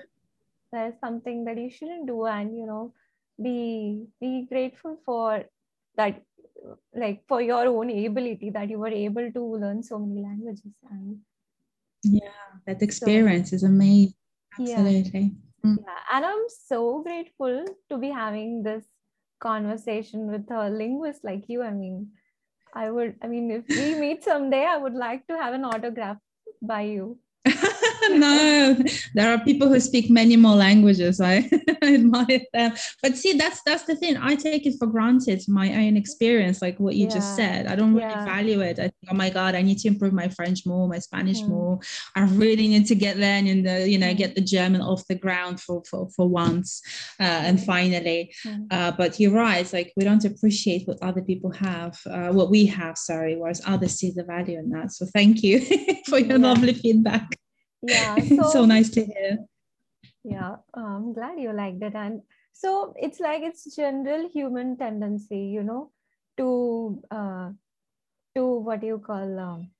[0.73, 2.93] there is something that you shouldn't do and you know
[3.43, 5.45] be be grateful for
[5.97, 6.23] that
[6.95, 11.19] like for your own ability that you were able to learn so many languages and
[12.03, 14.15] yeah that experience so, is amazing
[14.59, 15.33] absolutely
[15.65, 15.71] yeah.
[15.71, 15.77] Mm.
[15.87, 18.85] yeah and i'm so grateful to be having this
[19.41, 21.63] conversation with a linguist like you.
[21.63, 22.09] I mean,
[22.75, 26.19] I would, I mean, if we meet someday, I would like to have an autograph
[26.63, 27.19] by you.
[28.11, 28.77] no,
[29.15, 31.21] there are people who speak many more languages.
[31.21, 31.49] I
[31.83, 32.73] admire them.
[33.03, 34.17] But see, that's that's the thing.
[34.17, 37.15] I take it for granted, my own experience, like what you yeah.
[37.15, 37.67] just said.
[37.67, 38.25] I don't really yeah.
[38.25, 38.79] value it.
[38.79, 41.49] I think, oh my God, I need to improve my French more, my Spanish mm.
[41.49, 41.79] more.
[42.15, 45.61] I really need to get learning the, you know, get the German off the ground
[45.61, 46.83] for for, for once.
[47.21, 48.33] Uh, and finally.
[48.45, 48.67] Mm.
[48.71, 52.51] Uh, but you're right, it's like we don't appreciate what other people have, uh, what
[52.51, 54.93] we have, sorry, whereas others see the value in that.
[54.93, 55.61] So thank you
[56.09, 56.49] for your yeah.
[56.49, 57.37] lovely feedback
[57.83, 59.39] yeah so, so nice to hear
[60.25, 65.63] yeah i'm glad you liked it and so it's like it's general human tendency you
[65.63, 65.91] know
[66.37, 67.51] to uh
[68.35, 69.71] to what do you call um,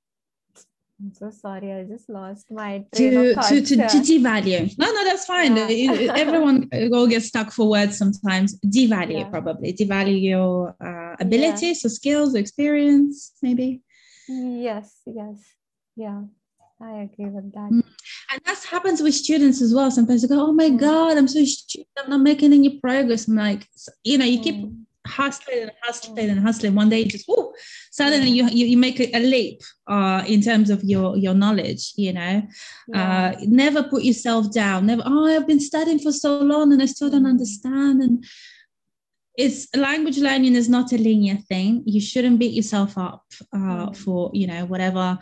[0.99, 4.73] I'm so sorry, I just lost my to, to, to, to devalue.
[4.79, 5.55] No, no, that's fine.
[5.55, 6.15] Yeah.
[6.17, 8.59] Everyone will get stuck for words sometimes.
[8.61, 9.29] Devalue, yeah.
[9.29, 9.75] probably.
[9.75, 11.89] Devalue your uh, abilities yeah.
[11.89, 13.83] or skills or experience, maybe.
[14.27, 15.37] Yes, yes.
[15.97, 16.23] Yeah
[16.81, 17.71] I agree with that.
[17.71, 17.83] Mm.
[18.31, 19.91] And that happens with students as well.
[19.91, 20.79] Sometimes they go, Oh my mm.
[20.79, 21.87] God, I'm so stupid.
[21.97, 23.29] I'm not making any progress.
[23.29, 23.67] I'm like,
[24.05, 24.77] you know, you keep mm.
[25.07, 26.75] hustling and hustling and hustling.
[26.75, 27.53] One day, just whoo,
[27.91, 31.93] suddenly you, you, you make a, a leap uh, in terms of your, your knowledge,
[31.97, 32.43] you know.
[32.89, 33.33] Yeah.
[33.35, 34.87] Uh, never put yourself down.
[34.87, 38.03] Never, oh, I've been studying for so long and I still don't understand.
[38.03, 38.25] And
[39.35, 41.85] it's language learning is not a linear thing.
[41.87, 45.19] You shouldn't beat yourself up uh, for, you know, whatever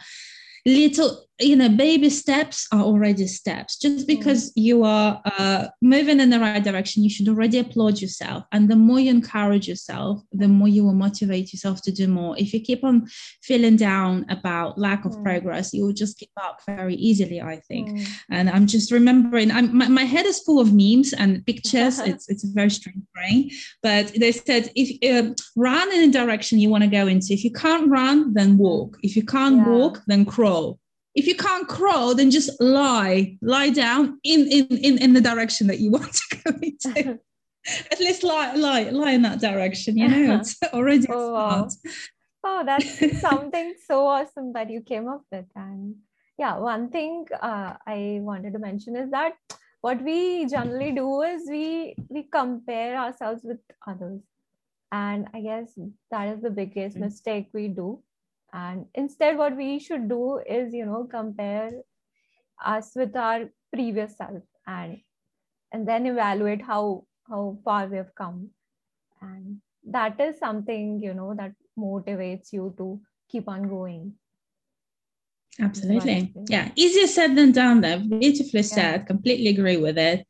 [0.66, 3.76] little you know baby steps are already steps.
[3.76, 4.06] Just mm.
[4.06, 8.44] because you are uh, moving in the right direction you should already applaud yourself.
[8.52, 12.36] And the more you encourage yourself the more you will motivate yourself to do more.
[12.38, 13.06] If you keep on
[13.42, 15.24] feeling down about lack of mm.
[15.24, 17.90] progress you will just give up very easily i think.
[17.90, 18.08] Mm.
[18.30, 21.98] and i'm just remembering I'm, my, my head is full of memes and pictures.
[22.14, 23.50] It's it's a very strange brain.
[23.82, 27.32] But they said if uh, run in a direction you want to go into.
[27.32, 28.98] If you can't run then walk.
[29.02, 29.68] If you can't yeah.
[29.68, 30.78] walk then crawl
[31.14, 35.66] if you can't crawl then just lie lie down in in in, in the direction
[35.66, 37.18] that you want to go into
[37.92, 41.68] at least lie lie lie in that direction you know it's already oh, wow.
[42.44, 45.94] oh that's something so awesome that you came up with and
[46.38, 49.34] yeah one thing uh, i wanted to mention is that
[49.80, 54.20] what we generally do is we we compare ourselves with others
[54.92, 55.78] and i guess
[56.10, 57.04] that is the biggest mm-hmm.
[57.04, 58.02] mistake we do
[58.54, 61.72] and instead what we should do is you know compare
[62.64, 64.98] us with our previous self and
[65.72, 68.50] and then evaluate how how far we have come.
[69.20, 74.14] And that is something you know that motivates you to keep on going.
[75.60, 76.32] Absolutely.
[76.48, 76.70] Yeah.
[76.76, 77.98] Easier said than done though.
[77.98, 78.74] Beautifully yeah.
[78.76, 79.06] said.
[79.06, 80.26] Completely agree with it.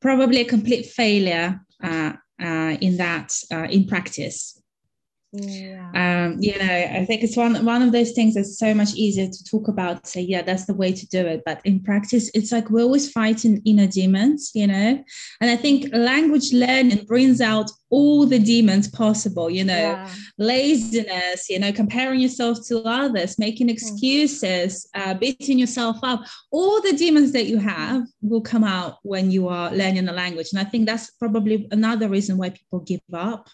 [0.00, 4.60] Probably a complete failure uh, uh, in that uh, in practice
[5.42, 5.90] yeah.
[5.94, 9.28] Um, you know, I think it's one one of those things that's so much easier
[9.28, 10.06] to talk about.
[10.06, 11.42] Say, yeah, that's the way to do it.
[11.46, 15.02] But in practice, it's like we're always fighting inner demons, you know.
[15.40, 19.48] And I think language learning brings out all the demons possible.
[19.48, 20.10] You know, yeah.
[20.38, 23.74] laziness, you know, comparing yourself to others, making hmm.
[23.74, 26.24] excuses, uh, beating yourself up.
[26.50, 30.48] All the demons that you have will come out when you are learning the language.
[30.52, 33.48] And I think that's probably another reason why people give up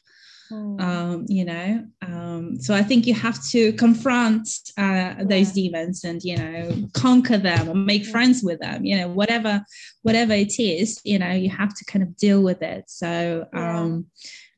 [0.52, 0.80] Hmm.
[0.80, 6.22] um, you know um, so i think you have to confront uh, those demons and
[6.22, 8.10] you know conquer them or make yeah.
[8.10, 9.64] friends with them you know whatever
[10.02, 14.04] whatever it is you know you have to kind of deal with it so um,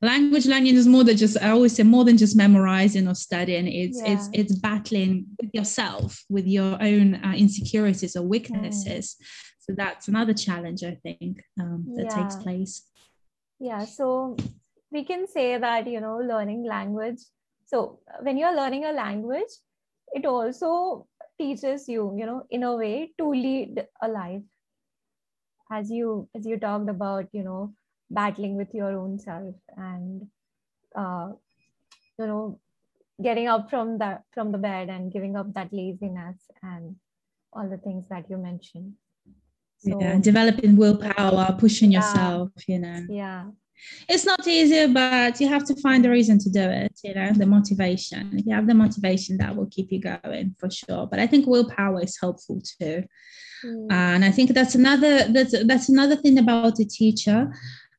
[0.02, 0.10] yeah.
[0.10, 3.68] language learning is more than just i always say more than just memorizing or studying
[3.68, 9.24] it's it's it's battling with yourself with your own uh, insecurities or weaknesses mm.
[9.60, 12.82] so that's another challenge i think um, that takes place
[13.60, 14.36] yeah so
[14.94, 17.20] we can say that you know learning language.
[17.66, 19.54] So when you're learning a language
[20.14, 21.06] it also
[21.38, 24.42] teaches you you know in a way to lead a life.
[25.70, 27.74] As you as you talked about you know
[28.10, 30.26] battling with your own self and
[30.94, 31.30] uh,
[32.18, 32.60] you know
[33.22, 36.96] getting up from the from the bed and giving up that laziness and
[37.52, 38.94] all the things that you mentioned.
[39.78, 43.06] So, yeah developing willpower pushing yeah, yourself you know.
[43.08, 43.50] Yeah
[44.08, 47.32] it's not easy, but you have to find a reason to do it, you know,
[47.32, 48.30] the motivation.
[48.34, 51.06] If you have the motivation, that will keep you going for sure.
[51.06, 53.04] But I think willpower is helpful too.
[53.64, 53.90] Mm.
[53.90, 57.50] and I think that's another that's that's another thing about the teacher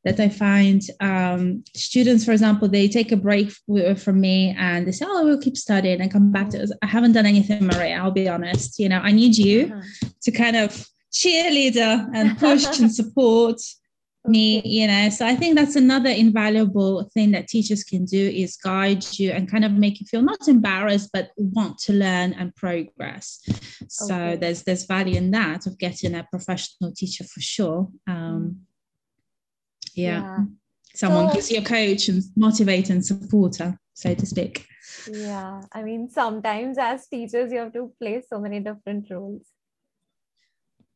[0.03, 3.51] that I find um, students, for example, they take a break
[3.97, 6.85] from me and they say, "Oh, we'll keep studying and come back to us." I
[6.85, 7.95] haven't done anything, Maria.
[7.95, 8.77] I'll be honest.
[8.77, 10.09] You know, I need you uh-huh.
[10.21, 13.59] to kind of cheerleader and push and support
[14.27, 18.57] me you know so i think that's another invaluable thing that teachers can do is
[18.57, 22.55] guide you and kind of make you feel not embarrassed but want to learn and
[22.55, 23.41] progress
[23.87, 24.35] so okay.
[24.35, 28.57] there's there's value in that of getting a professional teacher for sure um
[29.93, 30.37] yeah, yeah.
[30.93, 34.67] someone so, who's your coach and motivate and supporter so to speak
[35.11, 39.41] yeah i mean sometimes as teachers you have to play so many different roles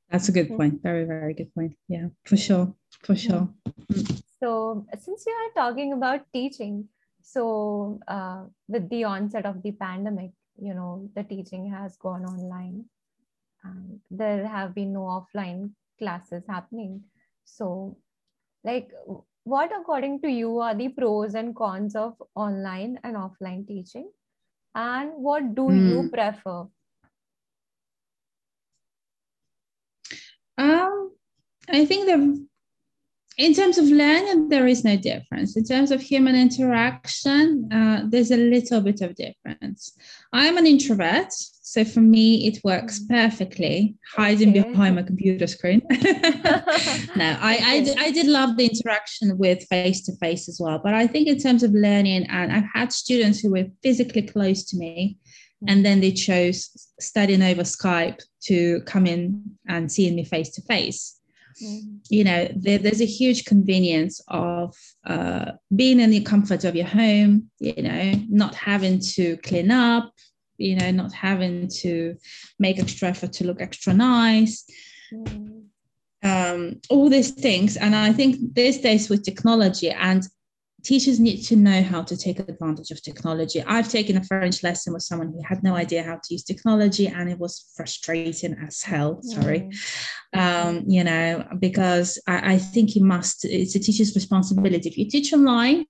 [0.10, 0.58] that's a good mm-hmm.
[0.58, 0.84] point.
[0.84, 1.76] Very, very good point.
[1.88, 2.74] Yeah, for sure.
[3.04, 3.50] For sure.
[4.40, 6.88] So, since we are talking about teaching,
[7.22, 10.32] so uh, with the onset of the pandemic,
[10.62, 12.86] you know, the teaching has gone online
[13.64, 17.04] and there have been no offline classes happening.
[17.46, 17.98] So,
[18.64, 18.90] like,
[19.44, 24.10] what according to you are the pros and cons of online and offline teaching?
[24.76, 25.90] And what do mm.
[25.90, 26.68] you prefer?
[30.58, 31.12] Um,
[31.70, 32.48] I think that
[33.40, 35.56] in terms of learning, there is no difference.
[35.56, 39.98] In terms of human interaction, uh, there's a little bit of difference.
[40.34, 41.32] I'm an introvert,
[41.72, 43.08] So for me, it works Mm.
[43.10, 44.64] perfectly hiding Okay.
[44.72, 45.84] behind my computer screen.
[47.16, 47.96] no, I, I.
[48.08, 50.82] I did love the interaction with face to face as well.
[50.84, 54.64] But I think in terms of learning, and I've had students who were physically close
[54.70, 55.18] to me,
[55.68, 56.70] and then they chose
[57.00, 61.19] studying over Skype to come in and seeing me face to face Mm.
[62.10, 66.88] You know there, there's a huge convenience of uh, being in the comfort of your
[66.88, 70.12] home you know not having to clean up
[70.58, 72.16] you know not having to
[72.60, 74.66] make extra effort to look extra nice.
[75.14, 75.64] Mm.
[76.24, 77.78] um, all these things.
[77.78, 80.24] And i think these days with technology and
[80.84, 84.94] teachers need to know how to take advantage of technology i've taken a french lesson
[84.94, 88.82] with someone who had no idea how to use technology and it was frustrating as
[88.82, 89.70] hell sorry
[90.36, 90.40] Mm.
[90.70, 94.88] um, you know, because I, I think you must, it's a teacher's responsibility.
[94.90, 95.86] If you teach online,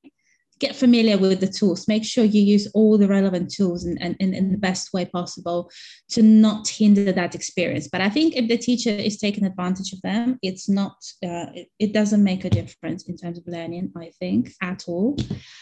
[0.59, 4.15] get familiar with the tools, make sure you use all the relevant tools and in,
[4.19, 5.71] in, in the best way possible
[6.09, 7.87] to not hinder that experience.
[7.87, 11.67] But I think if the teacher is taking advantage of them, it's not, uh, it,
[11.79, 15.15] it doesn't make a difference in terms of learning, I think, at all.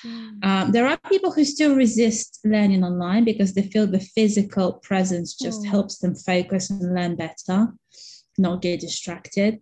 [0.04, 0.44] Mm.
[0.44, 5.36] Um, there are people who still resist learning online because they feel the physical presence
[5.36, 5.68] just Mm.
[5.68, 7.74] helps them focus and learn better,
[8.38, 9.60] not get distracted.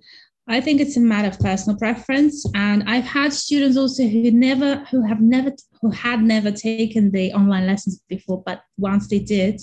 [0.47, 4.75] I think it's a matter of personal preference, and I've had students also who never,
[4.91, 9.59] who have never, who had never taken the online lessons before, but once they did,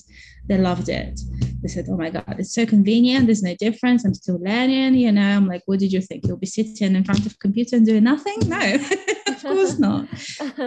[0.49, 1.21] they loved it.
[1.63, 3.27] They said, "Oh my god, it's so convenient.
[3.27, 4.05] There's no difference.
[4.05, 6.27] I'm still learning." You know, I'm like, "What did you think?
[6.27, 8.59] You'll be sitting in front of a computer and doing nothing?" No,
[9.29, 10.09] of course not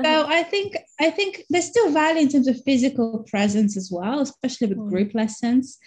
[0.04, 4.20] so I think I think there's still value in terms of physical presence as well,
[4.22, 4.90] especially with Mm.
[4.90, 5.78] group lessons.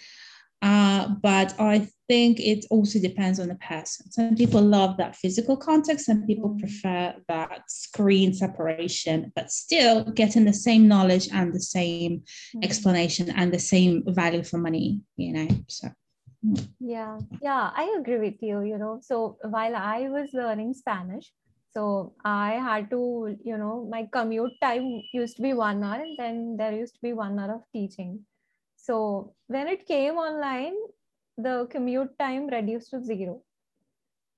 [0.61, 4.11] Uh, but I think it also depends on the person.
[4.11, 6.59] Some people love that physical context, some people Mm.
[6.59, 12.23] prefer that screen separation, but still getting the same knowledge and the same
[12.55, 12.63] Mm.
[12.63, 15.47] explanation and the same value for money, you know.
[15.67, 15.89] So
[16.79, 18.61] Yeah, yeah, I agree with you.
[18.61, 21.31] You know, so while I was learning Spanish,
[21.71, 26.15] so I had to, you know, my commute time used to be one hour, and
[26.17, 28.25] then there used to be one hour of teaching.
[28.77, 30.75] So when it came online,
[31.43, 33.43] the commute time reduced to zero.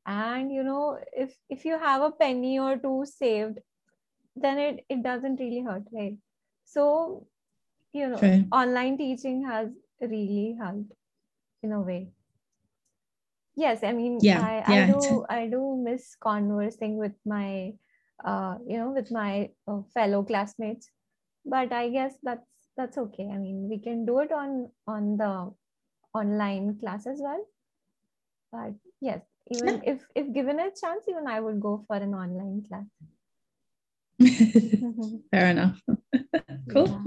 [0.05, 3.59] And you know, if if you have a penny or two saved,
[4.35, 6.17] then it it doesn't really hurt, right?
[6.65, 7.27] So,
[7.93, 8.45] you know, True.
[8.51, 9.69] online teaching has
[10.01, 10.93] really helped
[11.63, 12.11] in a way
[13.55, 17.73] yes i mean Yeah, I, I do i do miss conversing with my
[18.25, 20.89] uh you know with my uh, fellow classmates
[21.45, 25.51] but i guess that's that's okay i mean we can do it on on the
[26.13, 27.43] online class as well
[28.51, 32.63] but yes even if if given a chance even i would go for an online
[32.67, 32.85] class
[35.31, 35.81] fair enough.
[36.71, 36.87] cool.
[36.87, 37.03] yeah,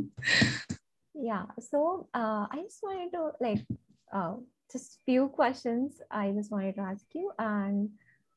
[1.15, 1.45] yeah.
[1.61, 3.65] so uh, i just wanted to like
[4.13, 4.35] uh,
[4.73, 7.91] just few questions i just wanted to ask you and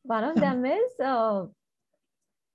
[0.04, 1.46] one of them is uh,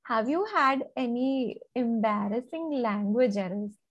[0.05, 3.82] have you had any embarrassing language errors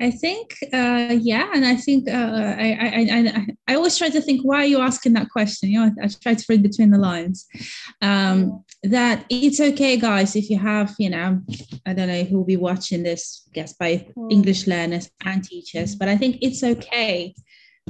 [0.00, 4.22] I think, uh, yeah, and I think uh, I, I, I, I always try to
[4.22, 5.70] think, why are you asking that question?
[5.70, 7.46] You know, I, I try to read between the lines.
[8.00, 11.42] Um, that it's okay, guys, if you have, you know,
[11.84, 14.06] I don't know who will be watching this, I guess by.
[14.30, 17.34] English learners and teachers, but I think it's okay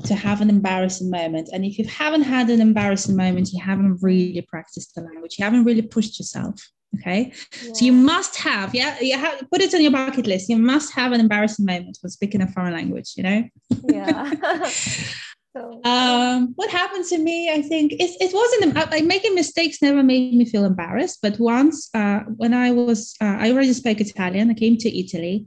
[0.04, 1.50] to have an embarrassing moment.
[1.52, 5.44] And if you haven't had an embarrassing moment, you haven't really practiced the language, you
[5.44, 6.60] haven't really pushed yourself.
[6.98, 7.32] Okay.
[7.50, 10.48] So you must have, yeah, you have put it on your bucket list.
[10.48, 13.44] You must have an embarrassing moment when speaking a foreign language, you know.
[13.84, 14.30] yeah
[15.56, 19.82] so Um, what happened to me, I think it, it wasn't uh, like making mistakes
[19.82, 21.18] never made me feel embarrassed.
[21.22, 24.50] But once, uh, when I was, uh, I already spoke Italian.
[24.50, 25.46] I came to Italy,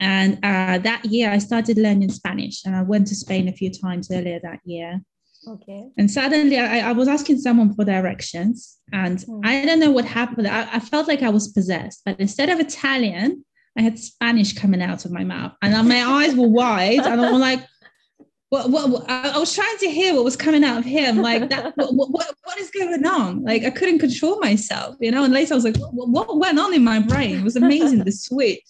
[0.00, 3.70] and uh, that year I started learning Spanish, and I went to Spain a few
[3.70, 5.00] times earlier that year.
[5.46, 9.40] Okay And suddenly I, I was asking someone for directions, and Hmm.
[9.44, 10.46] I don't know what happened.
[10.48, 13.44] I, I felt like I was possessed, but instead of Italian,
[13.78, 17.38] I had Spanish coming out of my mouth, and my eyes were wide, and I'm
[17.38, 17.60] like,
[18.50, 21.48] what, what, what- I, was trying to hear what was coming out of him, like
[21.50, 21.72] that.
[21.76, 23.44] What, what, what- what is going on?
[23.44, 25.22] Like I couldn't control myself, you know.
[25.22, 27.38] And later I was like, what, what went on in my brain?
[27.38, 28.62] It was amazing, the switch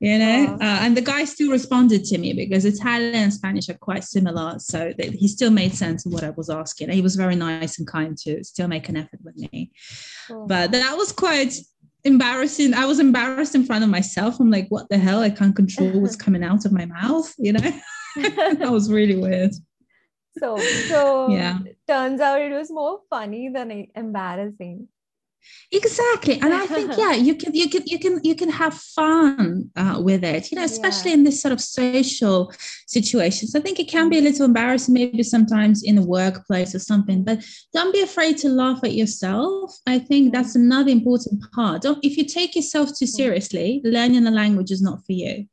[0.00, 0.58] you know?
[0.60, 4.58] Uh, and the guy still responded to me because italian and spanish are quite similar
[4.58, 6.90] so he still made sense of what i was asking.
[6.90, 9.72] He was very nice and kind to still make an effort with me.
[10.30, 11.54] Oh, but that was quite
[12.04, 12.74] embarrassing.
[12.74, 14.40] I was embarrassed in front of myself.
[14.40, 15.20] I'm like what the hell?
[15.20, 17.80] I can't control what's coming out of my mouth you know?
[18.60, 19.52] That was really weird.
[20.38, 20.56] So
[20.88, 21.58] so Yeah.
[21.88, 24.88] turns out it was more funny than embarrassing
[25.72, 26.40] exactly.
[26.40, 30.00] And i think yeah you can you can you can you can have fun uh,
[30.02, 31.18] with it you know especially yeah.
[31.18, 32.52] in this sort of social
[32.86, 33.54] situations.
[33.54, 34.24] I think it can be a mm.
[34.24, 38.80] little embarrassing maybe sometimes in the workplace or something but don't be afraid to laugh
[38.84, 39.76] at yourself.
[39.86, 40.32] I think mm.
[40.32, 41.82] that's another important part.
[41.82, 43.08] Don't if you take yourself too mm.
[43.08, 45.46] seriously learning a language is not for you.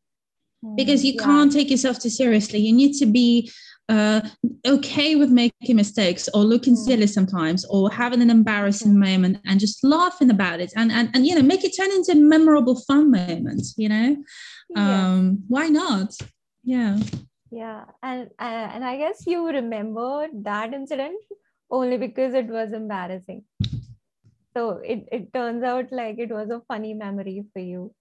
[0.76, 1.24] Because you yeah.
[1.24, 2.60] can't take yourself too seriously.
[2.60, 3.52] You need to be
[3.92, 4.22] uh,
[4.66, 6.86] okay with making mistakes or looking mm.
[6.86, 11.28] silly sometimes or having an embarrassing moment and just laughing about it and, and and
[11.28, 14.16] you know make it turn into a memorable fun moments you know?
[14.70, 15.08] Yeah.
[15.08, 16.14] um why not?
[16.64, 17.00] Yeah.
[17.52, 17.84] Yeah.
[18.02, 21.20] And uh, and i guess you remember that incident
[21.70, 23.44] only because it was embarrassing.
[24.54, 27.94] So it, it turns out like it was a funny memory for you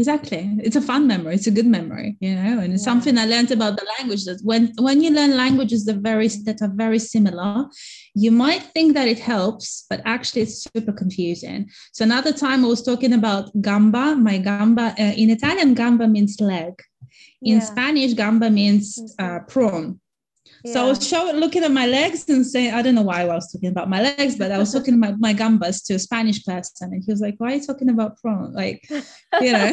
[0.00, 0.42] exactly.
[0.66, 1.34] It's a fun memory.
[1.34, 2.90] It's a good memory you know and it's yeah.
[2.92, 6.60] something i learned about the language that when when you learn languages that very that
[6.62, 7.66] are very similar
[8.14, 11.68] you might think that it helps but actually it's super confusing.
[11.92, 16.40] So another time i was talking about gamba my gamba uh, in italian gamba means
[16.40, 16.74] leg.
[17.42, 17.64] In yeah.
[17.70, 18.84] spanish gamba means
[19.18, 20.00] uh, prawn
[20.64, 20.72] yeah.
[20.72, 23.24] So I was showing, looking at my legs and saying, I don't know why I
[23.24, 26.44] was talking about my legs, but I was talking about my gambas to a Spanish
[26.44, 26.92] person.
[26.92, 28.52] And he was like, why are you talking about prawn?
[28.52, 28.86] Like,
[29.40, 29.72] you know,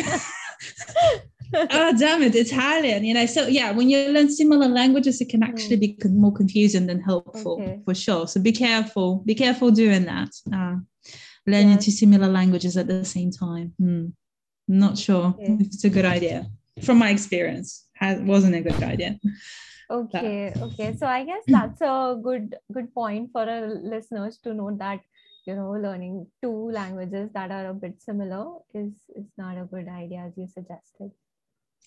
[1.54, 3.26] oh, damn it, Italian, you know.
[3.26, 6.00] So yeah, when you learn similar languages, it can actually mm.
[6.00, 7.80] be more confusing than helpful okay.
[7.84, 8.28] for sure.
[8.28, 10.30] So be careful, be careful doing that.
[10.54, 10.76] Uh,
[11.46, 11.86] learning yes.
[11.86, 13.74] two similar languages at the same time.
[13.80, 14.08] Hmm.
[14.68, 15.58] Not sure okay.
[15.60, 16.46] if it's a good idea.
[16.84, 19.18] From my experience, it wasn't a good idea
[19.90, 20.96] okay okay.
[20.98, 25.00] So i guess that's a good good point for our listeners to know that
[25.46, 29.88] you know learning two languages that are a bit similar is is not a good
[29.88, 31.12] idea as you suggested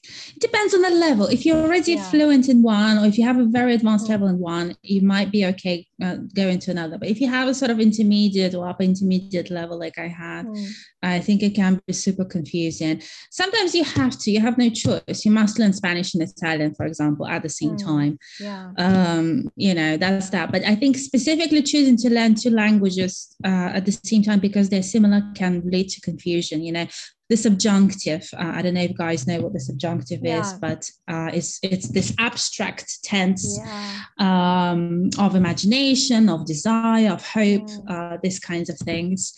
[0.02, 1.26] it depends on the level.
[1.26, 2.10] If you're already yeah.
[2.10, 4.10] fluent in one, or if you have a very advanced mm.
[4.10, 6.98] level in one, you might be okay uh, going to another.
[6.98, 10.46] But if you have a sort of intermediate or upper intermediate level like I had,
[10.46, 10.70] mm.
[11.02, 13.02] I think it can be super confusing.
[13.30, 15.24] Sometimes you have to, you have no choice.
[15.24, 17.84] You must learn Spanish and Italian, for example, at the same mm.
[17.84, 18.18] time.
[18.40, 18.70] Yeah.
[18.78, 20.50] Um, you know, that's that.
[20.50, 24.70] But I think specifically choosing to learn two languages uh, at the same time because
[24.70, 26.62] they're similar can lead to confusion.
[26.62, 26.86] You know,
[27.30, 28.28] the subjunctive.
[28.36, 30.40] Uh, I don't know if guys know what the subjunctive yeah.
[30.40, 34.00] is, but uh, it's it's this abstract tense yeah.
[34.18, 37.82] um, of imagination, of desire, of hope, mm.
[37.88, 39.32] uh, these kinds of things.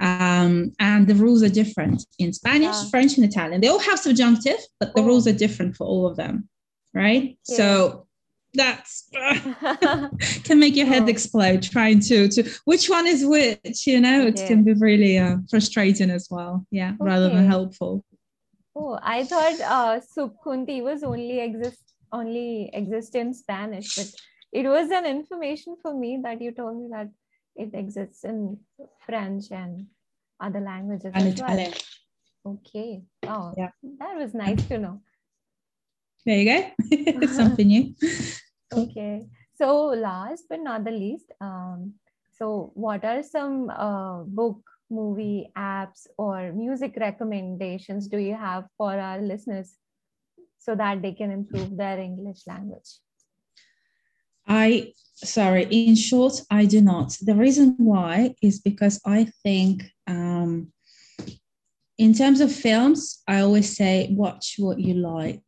[0.00, 2.90] Um, and the rules are different in Spanish, yeah.
[2.90, 3.60] French, and Italian.
[3.60, 5.06] They all have subjunctive, but the oh.
[5.06, 6.48] rules are different for all of them,
[6.94, 7.38] right?
[7.44, 8.05] So
[8.56, 9.08] that's
[10.44, 11.08] can make your head oh.
[11.08, 14.26] explode trying to to which one is which you know?
[14.26, 16.66] It can be really uh, frustrating as well.
[16.70, 17.04] Yeah okay.
[17.10, 18.04] rather than helpful.
[18.74, 21.82] Oh i thought uh subkunti was only exist
[22.12, 24.06] only exist in spanish but
[24.52, 27.08] it was an information for me that you told me that
[27.56, 28.58] it exists in
[29.06, 29.86] french and
[30.40, 31.72] other languages and as well.
[32.46, 33.02] Okay.
[33.26, 33.70] Oh yeah.
[33.98, 35.00] that was nice to know.
[36.24, 37.26] There you go.
[37.26, 37.94] Something new
[38.76, 39.26] Okay.
[39.54, 41.94] So last but not the least, um,
[42.32, 44.60] so what are some uh, book,
[44.90, 49.76] movie, apps, or music recommendations do you have for our listeners
[50.58, 53.00] so that they can improve their English language?
[54.46, 57.16] I sorry, in short, I do not.
[57.22, 60.72] The reason why is because I think um,
[61.98, 65.42] in terms of films, I always say watch what you like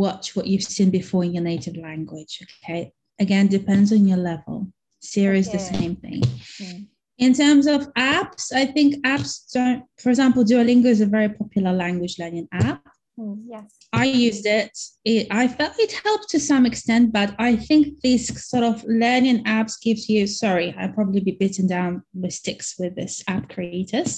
[0.00, 2.34] watch what you've seen before in your native language.
[2.64, 2.92] Okay.
[3.24, 4.56] Again, depends on your level.
[5.00, 5.58] Series, okay.
[5.58, 6.22] the same thing.
[6.60, 6.86] Okay.
[7.18, 11.72] In terms of apps, I think apps don't, for example, Duolingo is a very popular
[11.72, 12.82] language learning app.
[13.18, 13.76] Mm, yes.
[13.92, 14.72] I used it.
[15.04, 15.26] it.
[15.30, 19.74] I felt it helped to some extent, but I think these sort of learning apps
[19.82, 24.12] gives you, sorry, I'll probably be bitten down with sticks with this app creators,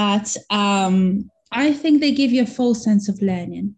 [0.00, 3.74] but um, I think they give you a full sense of learning.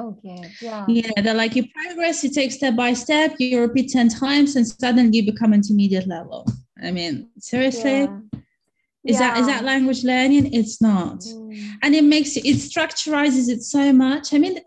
[0.00, 0.52] Okay.
[0.60, 0.84] Yeah.
[0.88, 1.10] Yeah.
[1.22, 5.18] They're like you progress, you take step by step, you repeat 10 times, and suddenly
[5.18, 6.46] you become intermediate level.
[6.82, 8.02] I mean, seriously.
[8.02, 8.18] Yeah.
[9.04, 9.18] Is yeah.
[9.18, 10.52] that is that language learning?
[10.52, 11.20] It's not.
[11.20, 11.78] Mm.
[11.82, 14.34] And it makes it, it structurizes it so much.
[14.34, 14.64] I mean, it,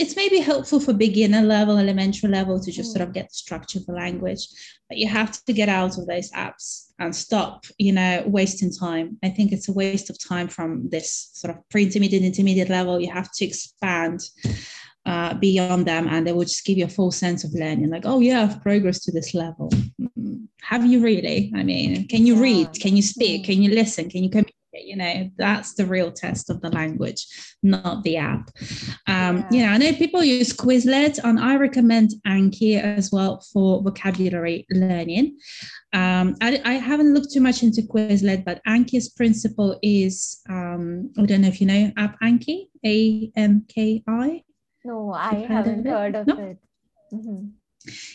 [0.00, 2.98] it's maybe helpful for beginner level, elementary level to just mm.
[2.98, 4.46] sort of get the structure of the language,
[4.88, 9.18] but you have to get out of those apps and stop, you know, wasting time.
[9.22, 13.00] I think it's a waste of time from this sort of pre-intermediate, intermediate level.
[13.00, 14.20] You have to expand
[15.06, 17.90] uh, beyond them, and they will just give you a full sense of learning.
[17.90, 19.70] Like, oh yeah, I've progressed to this level.
[20.18, 21.52] Mm, have you really?
[21.54, 22.72] I mean, can you read?
[22.80, 23.44] Can you speak?
[23.44, 24.08] Can you listen?
[24.08, 24.53] Can you communicate?
[24.94, 27.26] You know that's the real test of the language
[27.62, 28.50] not the app
[29.08, 29.48] um, Yeah.
[29.50, 34.66] you know i know people use quizlet and i recommend anki as well for vocabulary
[34.70, 35.36] learning
[35.92, 41.26] um, I, I haven't looked too much into quizlet but anki's principle is um, i
[41.26, 44.42] don't know if you know app anki a-m-k-i
[44.84, 45.90] No, I You've heard of haven't it?
[45.90, 46.36] heard of No?
[46.50, 46.58] it.
[47.12, 47.52] Mhm.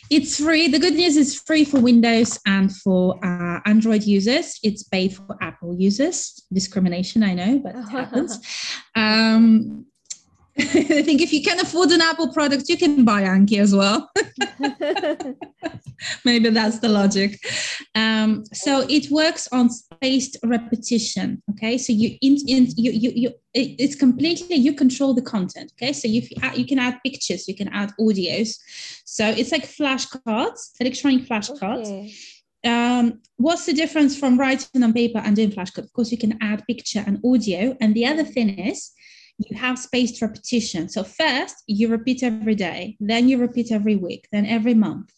[0.09, 0.67] It's free.
[0.67, 4.59] The good news is free for Windows and for uh, Android users.
[4.63, 6.43] It's paid for Apple users.
[6.51, 8.39] Discrimination, I know, but it happens.
[8.95, 9.85] Um,
[10.59, 14.09] I think if you can afford an Apple product, you can buy Anki as well.
[16.25, 17.39] Maybe that's the logic.
[17.95, 21.41] Um, so it works on spaced repetition.
[21.51, 25.71] Okay, so you in, in you you you it- it's completely you control the content.
[25.75, 26.21] Okay, so you
[26.55, 28.57] you can add pictures, you can add audios.
[29.05, 31.87] So it's like flashcards, electronic flashcards.
[31.87, 32.13] Okay.
[32.65, 35.85] Um, what's the difference from writing on paper and doing flashcards?
[35.85, 37.77] Of course, you can add picture and audio.
[37.79, 38.91] And the other thing is
[39.39, 40.89] you have spaced repetition.
[40.89, 45.11] So first you repeat every day, then you repeat every week, then every month.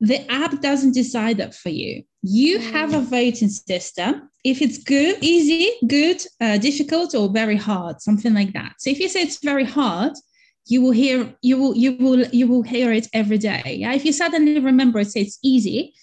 [0.00, 2.02] The app doesn't decide that for you.
[2.22, 4.30] You have a voting system.
[4.42, 8.74] If it's good, easy, good, uh, difficult, or very hard, something like that.
[8.78, 10.14] So if you say it's very hard,
[10.66, 13.76] you will hear you will you will you will hear it every day.
[13.78, 13.92] Yeah.
[13.92, 15.94] If you suddenly remember it, say it's easy,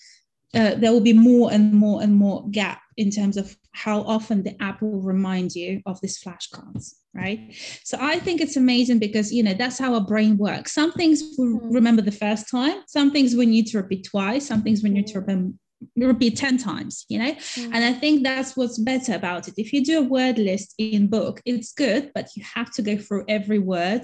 [0.55, 4.43] uh, there will be more and more and more gap in terms of how often
[4.43, 7.39] the app will remind you of these flashcards right?
[7.83, 10.73] So i think it's amazing because you know that's how our brain works.
[10.73, 11.73] Some things we Mm.
[11.73, 12.77] remember the first time.
[12.87, 14.45] Some things we need to repeat twice.
[14.47, 15.55] Some things we need to remem-
[15.95, 17.31] repeat 10 times you know?
[17.33, 17.71] Mm.
[17.73, 19.53] and i think that's what's better about it.
[19.57, 22.97] If you do a word list in book it's good but you have to go
[22.97, 24.01] through every word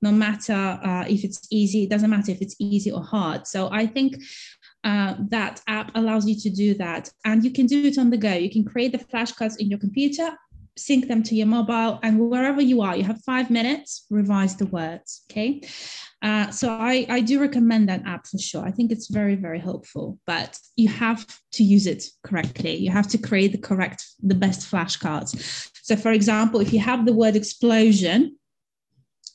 [0.00, 0.54] no matter
[0.88, 3.46] uh, if it's easy it doesn't matter if it's easy or hard.
[3.48, 4.10] So i think
[4.84, 7.10] uh, that app allows you to do that.
[7.24, 8.32] And you can do it on the go.
[8.32, 10.30] You can create the flashcards in your computer
[10.78, 14.66] sync them to your mobile and wherever you are you have five minutes revise the
[14.66, 15.60] words okay?
[16.20, 18.64] Uh, so I, I do recommend that app for sure.
[18.64, 22.76] I think it's very very helpful but you have to use it correctly.
[22.76, 27.06] You have to create the correct the best flashcards so for example if you have
[27.06, 28.37] the word explosion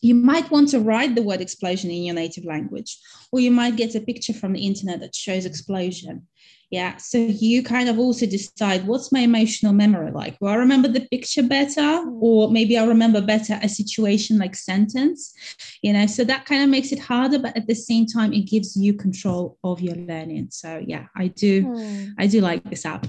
[0.04, 2.97] you might want to write the word explosion in your native language
[3.32, 6.28] or you might get a picture from the internet that shows explosion.
[6.70, 10.36] Yeah so you kind of also decide what's my emotional memory like.
[10.41, 11.89] Will i remember the picture better
[12.20, 15.34] or maybe i'll remember better a situation like sentence?
[15.82, 18.45] You know so that kind of makes it harder but at the same time it
[18.54, 20.47] gives you control of your learning.
[20.51, 22.06] So yeah i do Hmm.
[22.18, 23.08] i do like this app.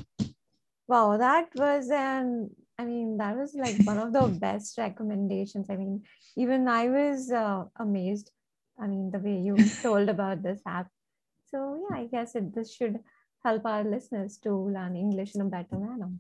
[0.87, 5.71] Wow, that was an, I mean, that was like one of the best recommendations.
[5.71, 6.03] I mean,
[6.37, 8.31] even I was uh, amazed.
[8.81, 10.89] I mean, the way you told about this app.
[11.51, 12.99] So, yeah, I guess it, this should
[13.45, 16.11] help our listeners to learn English in a better manner.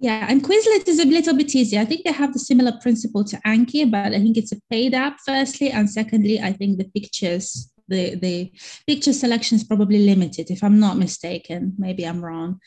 [0.00, 1.80] Yeah, and Quizlet is a little bit easier.
[1.80, 4.94] I think they have the similar principle to Anki, but I think it's a paid
[4.94, 5.70] app, firstly.
[5.70, 8.52] And secondly, I think the pictures, the, the
[8.86, 11.74] picture selection is probably limited, if I'm not mistaken.
[11.78, 12.60] Maybe I'm wrong.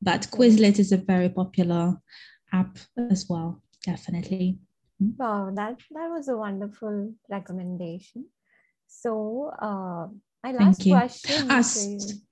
[0.00, 1.96] But Quizlet is a very popular
[2.52, 2.78] app
[3.10, 4.58] as well, definitely.
[5.00, 8.26] Wow, that, that was a wonderful recommendation.
[8.86, 10.06] So, uh,
[10.42, 11.62] my last question Ah,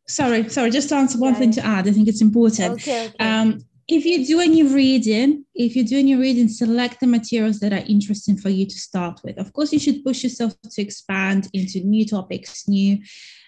[0.08, 1.88] Sorry, sorry, just to answer one thing to add.
[1.88, 2.80] I think it's important.
[2.80, 3.16] Okay, okay.
[3.18, 3.58] Um,
[3.88, 7.84] if you do any reading, if you do any reading, select the materials that are
[7.88, 9.38] interesting for you to start with.
[9.38, 12.98] Of course, you should push yourself to expand into new topics, new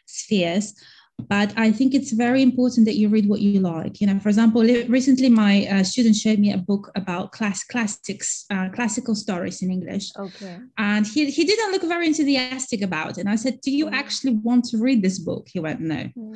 [0.07, 0.75] spheres.
[1.27, 4.01] But I think it's very important that you read what you like.
[4.01, 8.45] You know, for example, recently my uh, student showed me a book about class classics,
[8.51, 10.59] uh, classical stories in English, okay.
[10.79, 13.19] and he he didn't look very enthusiastic about it.
[13.19, 13.95] And I said, "Do you Mm.
[13.95, 16.35] actually want to read this book?" He went, "No." Hmm.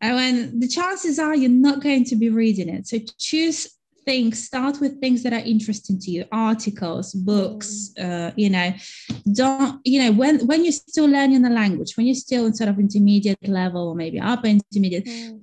[0.00, 2.86] And when the chances are you're not going to be reading it.
[2.86, 3.66] So choose
[4.10, 7.70] things, start with things that are interesting to you, articles, books,
[8.06, 8.68] uh, you know,
[9.40, 12.70] don't, you know, when when you're still learning the language, when you're still in sort
[12.72, 15.36] of intermediate level or maybe upper intermediate, Hmm.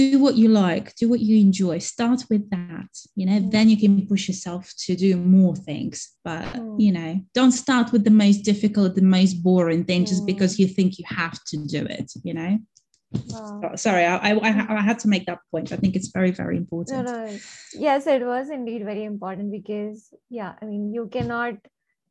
[0.00, 1.76] do what you like, do what you enjoy.
[1.94, 3.50] Start with that, you know, Mm.
[3.54, 5.96] then you can push yourself to do more things.
[6.28, 6.76] But Mm.
[6.84, 10.30] you know, don't start with the most difficult, the most boring thing just Mm.
[10.32, 12.52] because you think you have to do it, you know.
[13.28, 13.60] Wow.
[13.64, 15.72] Oh, sorry, I, I, I had to make that point.
[15.72, 17.06] I think it's very, very No, important.
[17.06, 17.38] no.
[17.74, 21.54] Yes, it was indeed very important because, yeah, I mean, you cannot,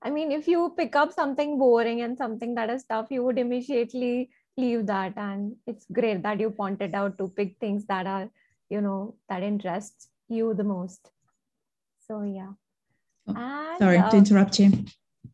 [0.01, 3.37] I mean, if you pick up something boring and something that is tough, you would
[3.37, 5.13] immediately leave that.
[5.17, 8.29] And it's great that you pointed out to pick things that are,
[8.69, 11.11] you know, that interests you the most.
[12.07, 12.51] So, yeah.
[13.27, 14.71] Oh, And Sorry uh, to interrupt you.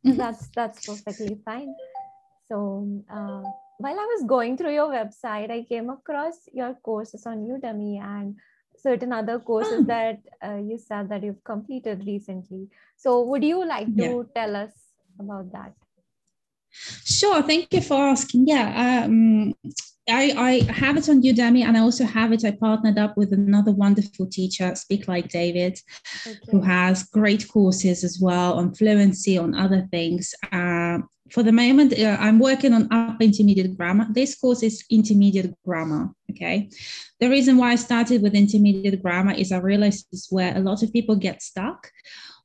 [0.03, 1.73] that's that's perfectly fine
[2.47, 3.43] so uh,
[3.77, 8.35] while i was going through your website i came across your courses on udemy and
[8.77, 9.83] certain other courses oh.
[9.83, 12.67] that uh, you said that you've completed recently.
[12.95, 14.23] So, would you like to yeah.
[14.35, 14.71] tell us
[15.19, 15.73] about that?
[17.05, 17.41] Sure.
[17.41, 18.47] Thank you for asking.
[18.47, 19.03] Yeah.
[19.05, 19.53] Um,
[20.09, 22.45] I, I have it on Udemy and I also have it.
[22.45, 25.79] I partnered up with another wonderful teacher, Speak Like David,
[26.25, 26.39] okay.
[26.49, 30.33] who has great courses as well on fluency, on other things.
[30.53, 30.86] Uh,
[31.31, 34.07] for the moment, uh, I'm working on upper intermediate grammar.
[34.11, 36.09] This course is intermediate grammar.
[36.31, 36.69] Okay.
[37.19, 40.83] The reason why I started with intermediate grammar is I realized is where a lot
[40.83, 41.91] of people get stuck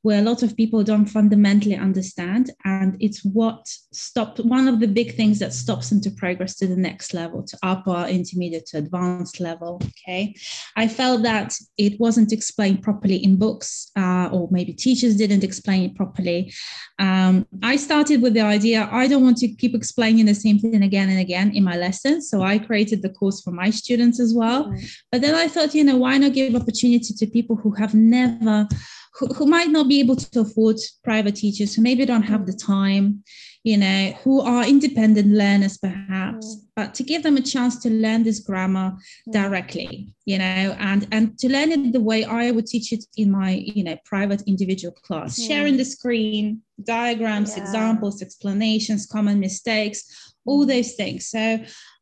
[0.03, 2.51] where a lot of people don't fundamentally understand.
[2.65, 6.67] And it's what stopped one of the big things that stops them to progress to
[6.67, 9.81] the next level, to upper, intermediate, to advanced level.
[9.81, 10.35] Okay.
[10.75, 15.83] I felt that it wasn't explained properly in books, uh, or maybe teachers didn't explain
[15.83, 16.53] it properly.
[16.99, 20.83] Um, I started with the idea I don't want to keep explaining the same thing
[20.83, 22.29] again and again in my lessons.
[22.29, 24.65] So I created the course for my students as well.
[24.65, 24.85] Mm-hmm.
[25.13, 28.67] But then I thought, you know, why not give opportunity to people who have never
[29.15, 32.53] who, who might not be able to afford private teachers, who maybe don't have the
[32.53, 33.23] time,
[33.63, 36.59] you know, who are independent learners perhaps, mm.
[36.75, 38.91] but to give them a chance to learn this grammar
[39.27, 39.31] mm.
[39.31, 43.31] directly, you know, and and to learn it the way I would teach it in
[43.31, 45.47] my, you know, private individual class, mm.
[45.47, 47.63] sharing the screen, diagrams, yeah.
[47.63, 51.27] examples, explanations, common mistakes, all those things.
[51.27, 51.59] So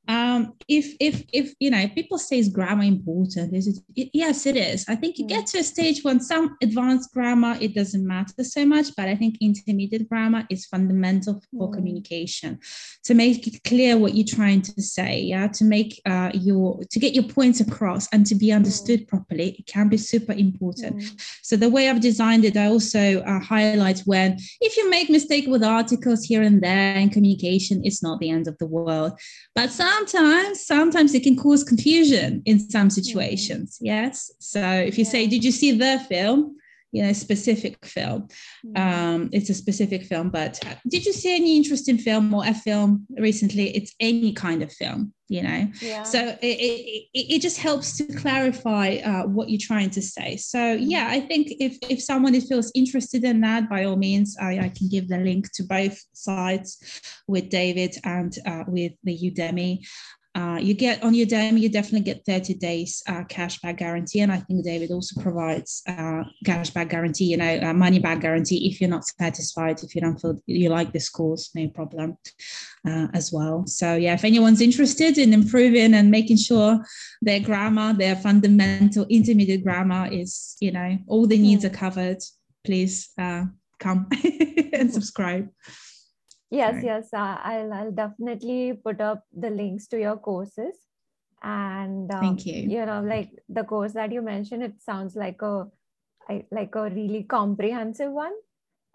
[0.07, 4.45] um, if if if you know people say is grammar important is it, it, yes
[4.45, 8.05] it is i think you get to a stage when some advanced grammar it doesn't
[8.05, 11.73] matter so much but i think intermediate grammar is fundamental for mm.
[11.73, 12.59] communication
[13.03, 16.99] to make it clear what you're trying to say yeah to make uh, your to
[16.99, 19.07] get your points across and to be understood mm.
[19.07, 21.21] properly it can be super important mm.
[21.43, 25.45] so the way i've designed it i also uh, highlight when if you make mistake
[25.47, 29.13] with articles here and there in communication it's not the end of the world
[29.53, 34.31] but some sometimes sometimes it can cause confusion in some situations yes?
[34.39, 36.55] So if you say did you see the film
[36.91, 38.27] you know specific film.
[38.75, 43.05] Um it's a specific film but did you see any interesting film or a film
[43.17, 43.75] recently?
[43.75, 45.65] It's any kind of film you know?
[45.79, 46.03] Yeah.
[46.03, 50.35] so it, it, it just helps to clarify uh, what you're trying to say.
[50.35, 50.89] So mm-hmm.
[50.89, 54.69] yeah i think if if someone feels interested in that by all means i, I
[54.69, 59.85] can give the link to both sites with david and uh, with the udemy
[60.33, 64.21] uh, you get on Udemy, you definitely get 30 days uh, cashback guarantee.
[64.21, 68.79] And I think David also provides uh, cashback guarantee, you know, money back guarantee if
[68.79, 72.17] you're not satisfied, if you don't feel you like this course, no problem
[72.87, 73.67] uh, as well.
[73.67, 76.79] So, yeah, if anyone's interested in improving and making sure
[77.21, 82.19] their grammar, their fundamental intermediate grammar is, you know, all the needs are covered,
[82.63, 83.43] please uh,
[83.79, 84.07] come
[84.73, 85.49] and subscribe
[86.51, 86.83] yes right.
[86.83, 90.75] yes uh, I'll, I'll definitely put up the links to your courses.
[91.43, 92.69] And um, thank you.
[92.69, 95.65] you know like the course that you mentioned it sounds like a
[96.51, 98.33] like a really comprehensive one.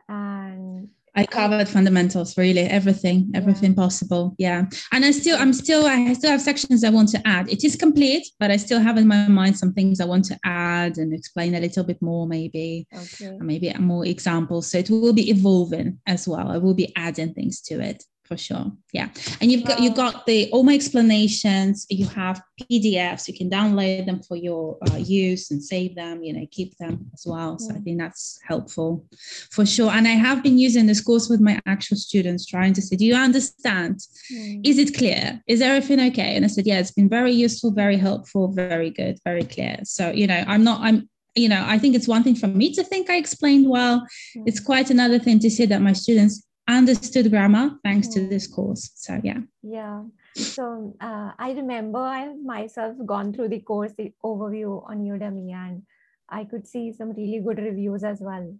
[0.08, 3.82] And I covered fundamentals, really everything, everything yeah.
[3.82, 4.34] possible.
[4.38, 7.50] Yeah, and I still, I'm still, I still have sections I want to add.
[7.50, 10.38] It is complete, but I still have in my mind some things I want to
[10.44, 13.36] add and explain a little bit more, maybe, okay.
[13.40, 14.70] maybe more examples.
[14.70, 16.48] So it will be evolving as well.
[16.48, 18.72] I will be adding things to it for sure.
[18.92, 19.08] Yeah.
[19.40, 21.86] And you've got you got the all my explanations.
[21.88, 26.32] You have pdfs you can download them for your uh, use and save them you
[26.32, 27.58] know keep them as well.
[27.58, 27.84] So i mm.
[27.84, 29.04] think that's helpful
[29.50, 29.90] for sure.
[29.90, 33.04] And i have been using this course with my actual students trying to say do
[33.04, 34.00] you understand?
[34.32, 34.66] Mm.
[34.66, 35.40] is it clear?
[35.46, 36.36] Is everything okay?
[36.36, 39.78] And i said yeah it's been very useful very helpful very good very clear.
[39.84, 42.72] So you know i'm not i'm you know, I think it's one thing for me
[42.72, 44.00] to think I explained well.
[44.36, 44.44] Mm.
[44.46, 48.90] It's quite another thing to see that my students understood grammar thanks to this course.
[48.94, 49.40] So yeah.
[49.62, 50.02] Yeah.
[50.34, 55.82] So uh, I remember I myself gone through the course the overview on Udemy and
[56.28, 58.54] I could see some really good reviews as well.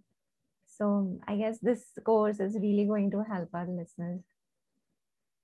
[0.65, 4.21] So I guess this course is really going to help our listeners.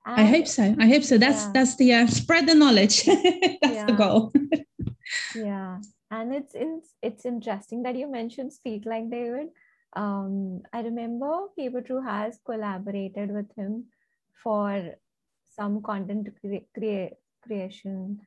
[0.06, 0.76] And, I hope so.
[0.80, 1.18] I hope so.
[1.18, 1.52] That's yeah.
[1.54, 3.04] that's the uh, spread the knowledge.
[3.06, 3.86] that's yeah.
[3.86, 4.34] the goal.
[5.36, 5.80] yeah,
[6.12, 9.48] and it's it's it's interesting that you mentioned speak like David
[9.96, 13.86] um, I remember PaperTrue has collaborated with him
[14.44, 14.96] for
[15.56, 17.14] some content cre- crea-
[17.46, 18.20] creation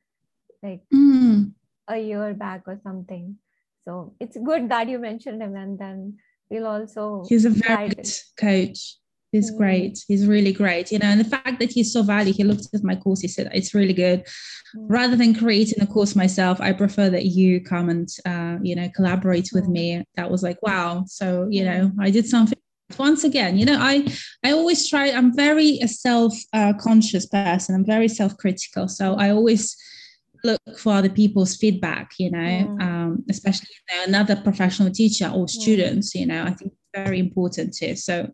[0.63, 1.51] like mm.
[1.87, 3.37] a year back or something.
[3.85, 6.17] So it's good that you mentioned him, and then
[6.49, 7.23] we'll also.
[7.27, 8.97] He's a very good coach.
[9.31, 9.57] He's mm.
[9.57, 9.99] great.
[10.07, 10.91] He's really great.
[10.91, 13.27] You know, and the fact that he's so valued, he looked at my course, he
[13.27, 14.25] said, it's really good.
[14.75, 14.85] Mm.
[14.89, 18.89] Rather than creating a course myself, I prefer that you come and, uh, you know,
[18.95, 19.71] collaborate with mm.
[19.71, 20.03] me.
[20.15, 21.05] That was like, wow.
[21.07, 22.57] So, you know, I did something
[22.97, 24.07] once again you know i
[24.45, 29.13] i always try i'm very a self uh, conscious person i'm very self critical so
[29.15, 29.75] i always
[30.45, 32.81] look for other people's feedback you know mm.
[32.81, 36.13] um, um, especially you know, another professional teacher or students.
[36.15, 37.95] You know, I think very important too.
[37.95, 38.31] So,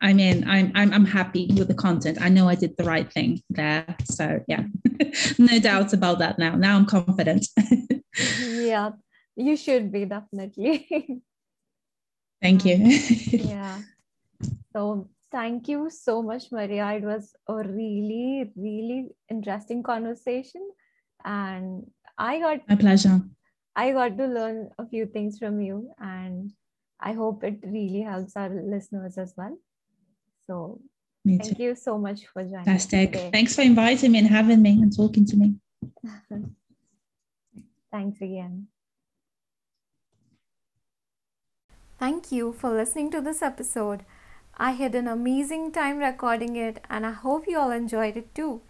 [0.00, 2.18] I mean, I'm I'm I'm happy with the content.
[2.20, 3.96] I know I did the right thing there.
[4.04, 4.64] So yeah,
[5.38, 6.54] no doubts about that now.
[6.54, 7.46] Now I'm confident.
[8.40, 8.90] yeah,
[9.36, 10.86] you should be definitely.
[12.42, 12.76] Thank you.
[13.30, 13.80] yeah.
[14.72, 16.92] So thank you so much, Maria.
[16.92, 20.68] It was a really, really interesting conversation.
[21.24, 23.20] And I got my pleasure.
[23.74, 26.52] I got to learn a few things from you, and
[27.00, 29.58] I hope it really helps our listeners as well.
[30.46, 30.80] So
[31.24, 31.62] me thank too.
[31.62, 32.64] you so much for joining.
[32.64, 33.14] Fantastic.
[33.32, 35.54] Thanks for inviting me and having me and talking to me.
[37.92, 38.66] Thanks again.
[41.98, 44.04] Thank you for listening to this episode.
[44.56, 48.60] I had an amazing time recording it and I hope you all enjoyed it too.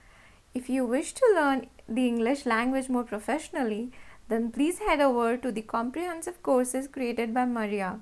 [0.55, 3.91] If you wish to learn the English language more professionally,
[4.29, 8.01] then please head over to the comprehensive courses created by Maria.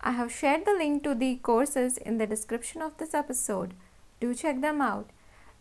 [0.00, 3.74] I have shared the link to the courses in the description of this episode.
[4.20, 5.10] Do check them out.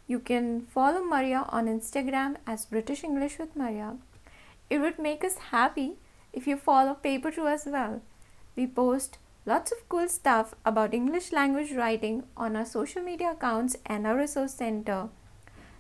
[0.08, 3.98] You can follow Maria on Instagram as British English with Maria.
[4.70, 5.96] It would make us happy
[6.32, 8.02] if you follow PaperTrue as well.
[8.56, 13.78] We post lots of cool stuff about English language writing on our social media accounts
[13.86, 15.10] and our resource center.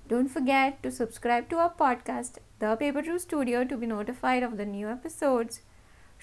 [0.07, 4.65] Don't forget to subscribe to our podcast, The PaperTrue Studio, to be notified of the
[4.65, 5.61] new episodes.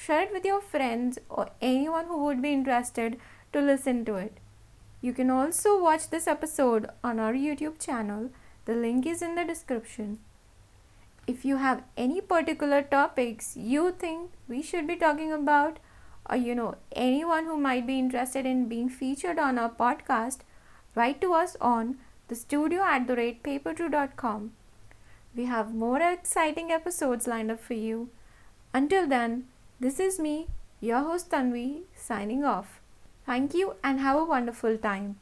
[0.05, 3.19] Share it with your friends or anyone who would be interested
[3.53, 4.39] to listen to it.
[5.01, 8.31] You can also watch this episode on our YouTube channel.
[8.65, 10.19] The link is in the description.
[11.29, 15.79] If you have any particular topics you think we should be talking about,
[16.29, 20.39] or you know anyone who might be interested in being featured on our podcast,
[20.97, 24.51] write to us on the studio at the rate papertrue.com.
[25.37, 28.09] We have more exciting episodes lined up for you.
[28.75, 29.47] Until then,
[29.83, 30.47] this is me,
[30.81, 32.79] your host Tanvi, signing off.
[33.27, 35.19] Thank you and have a wonderful time.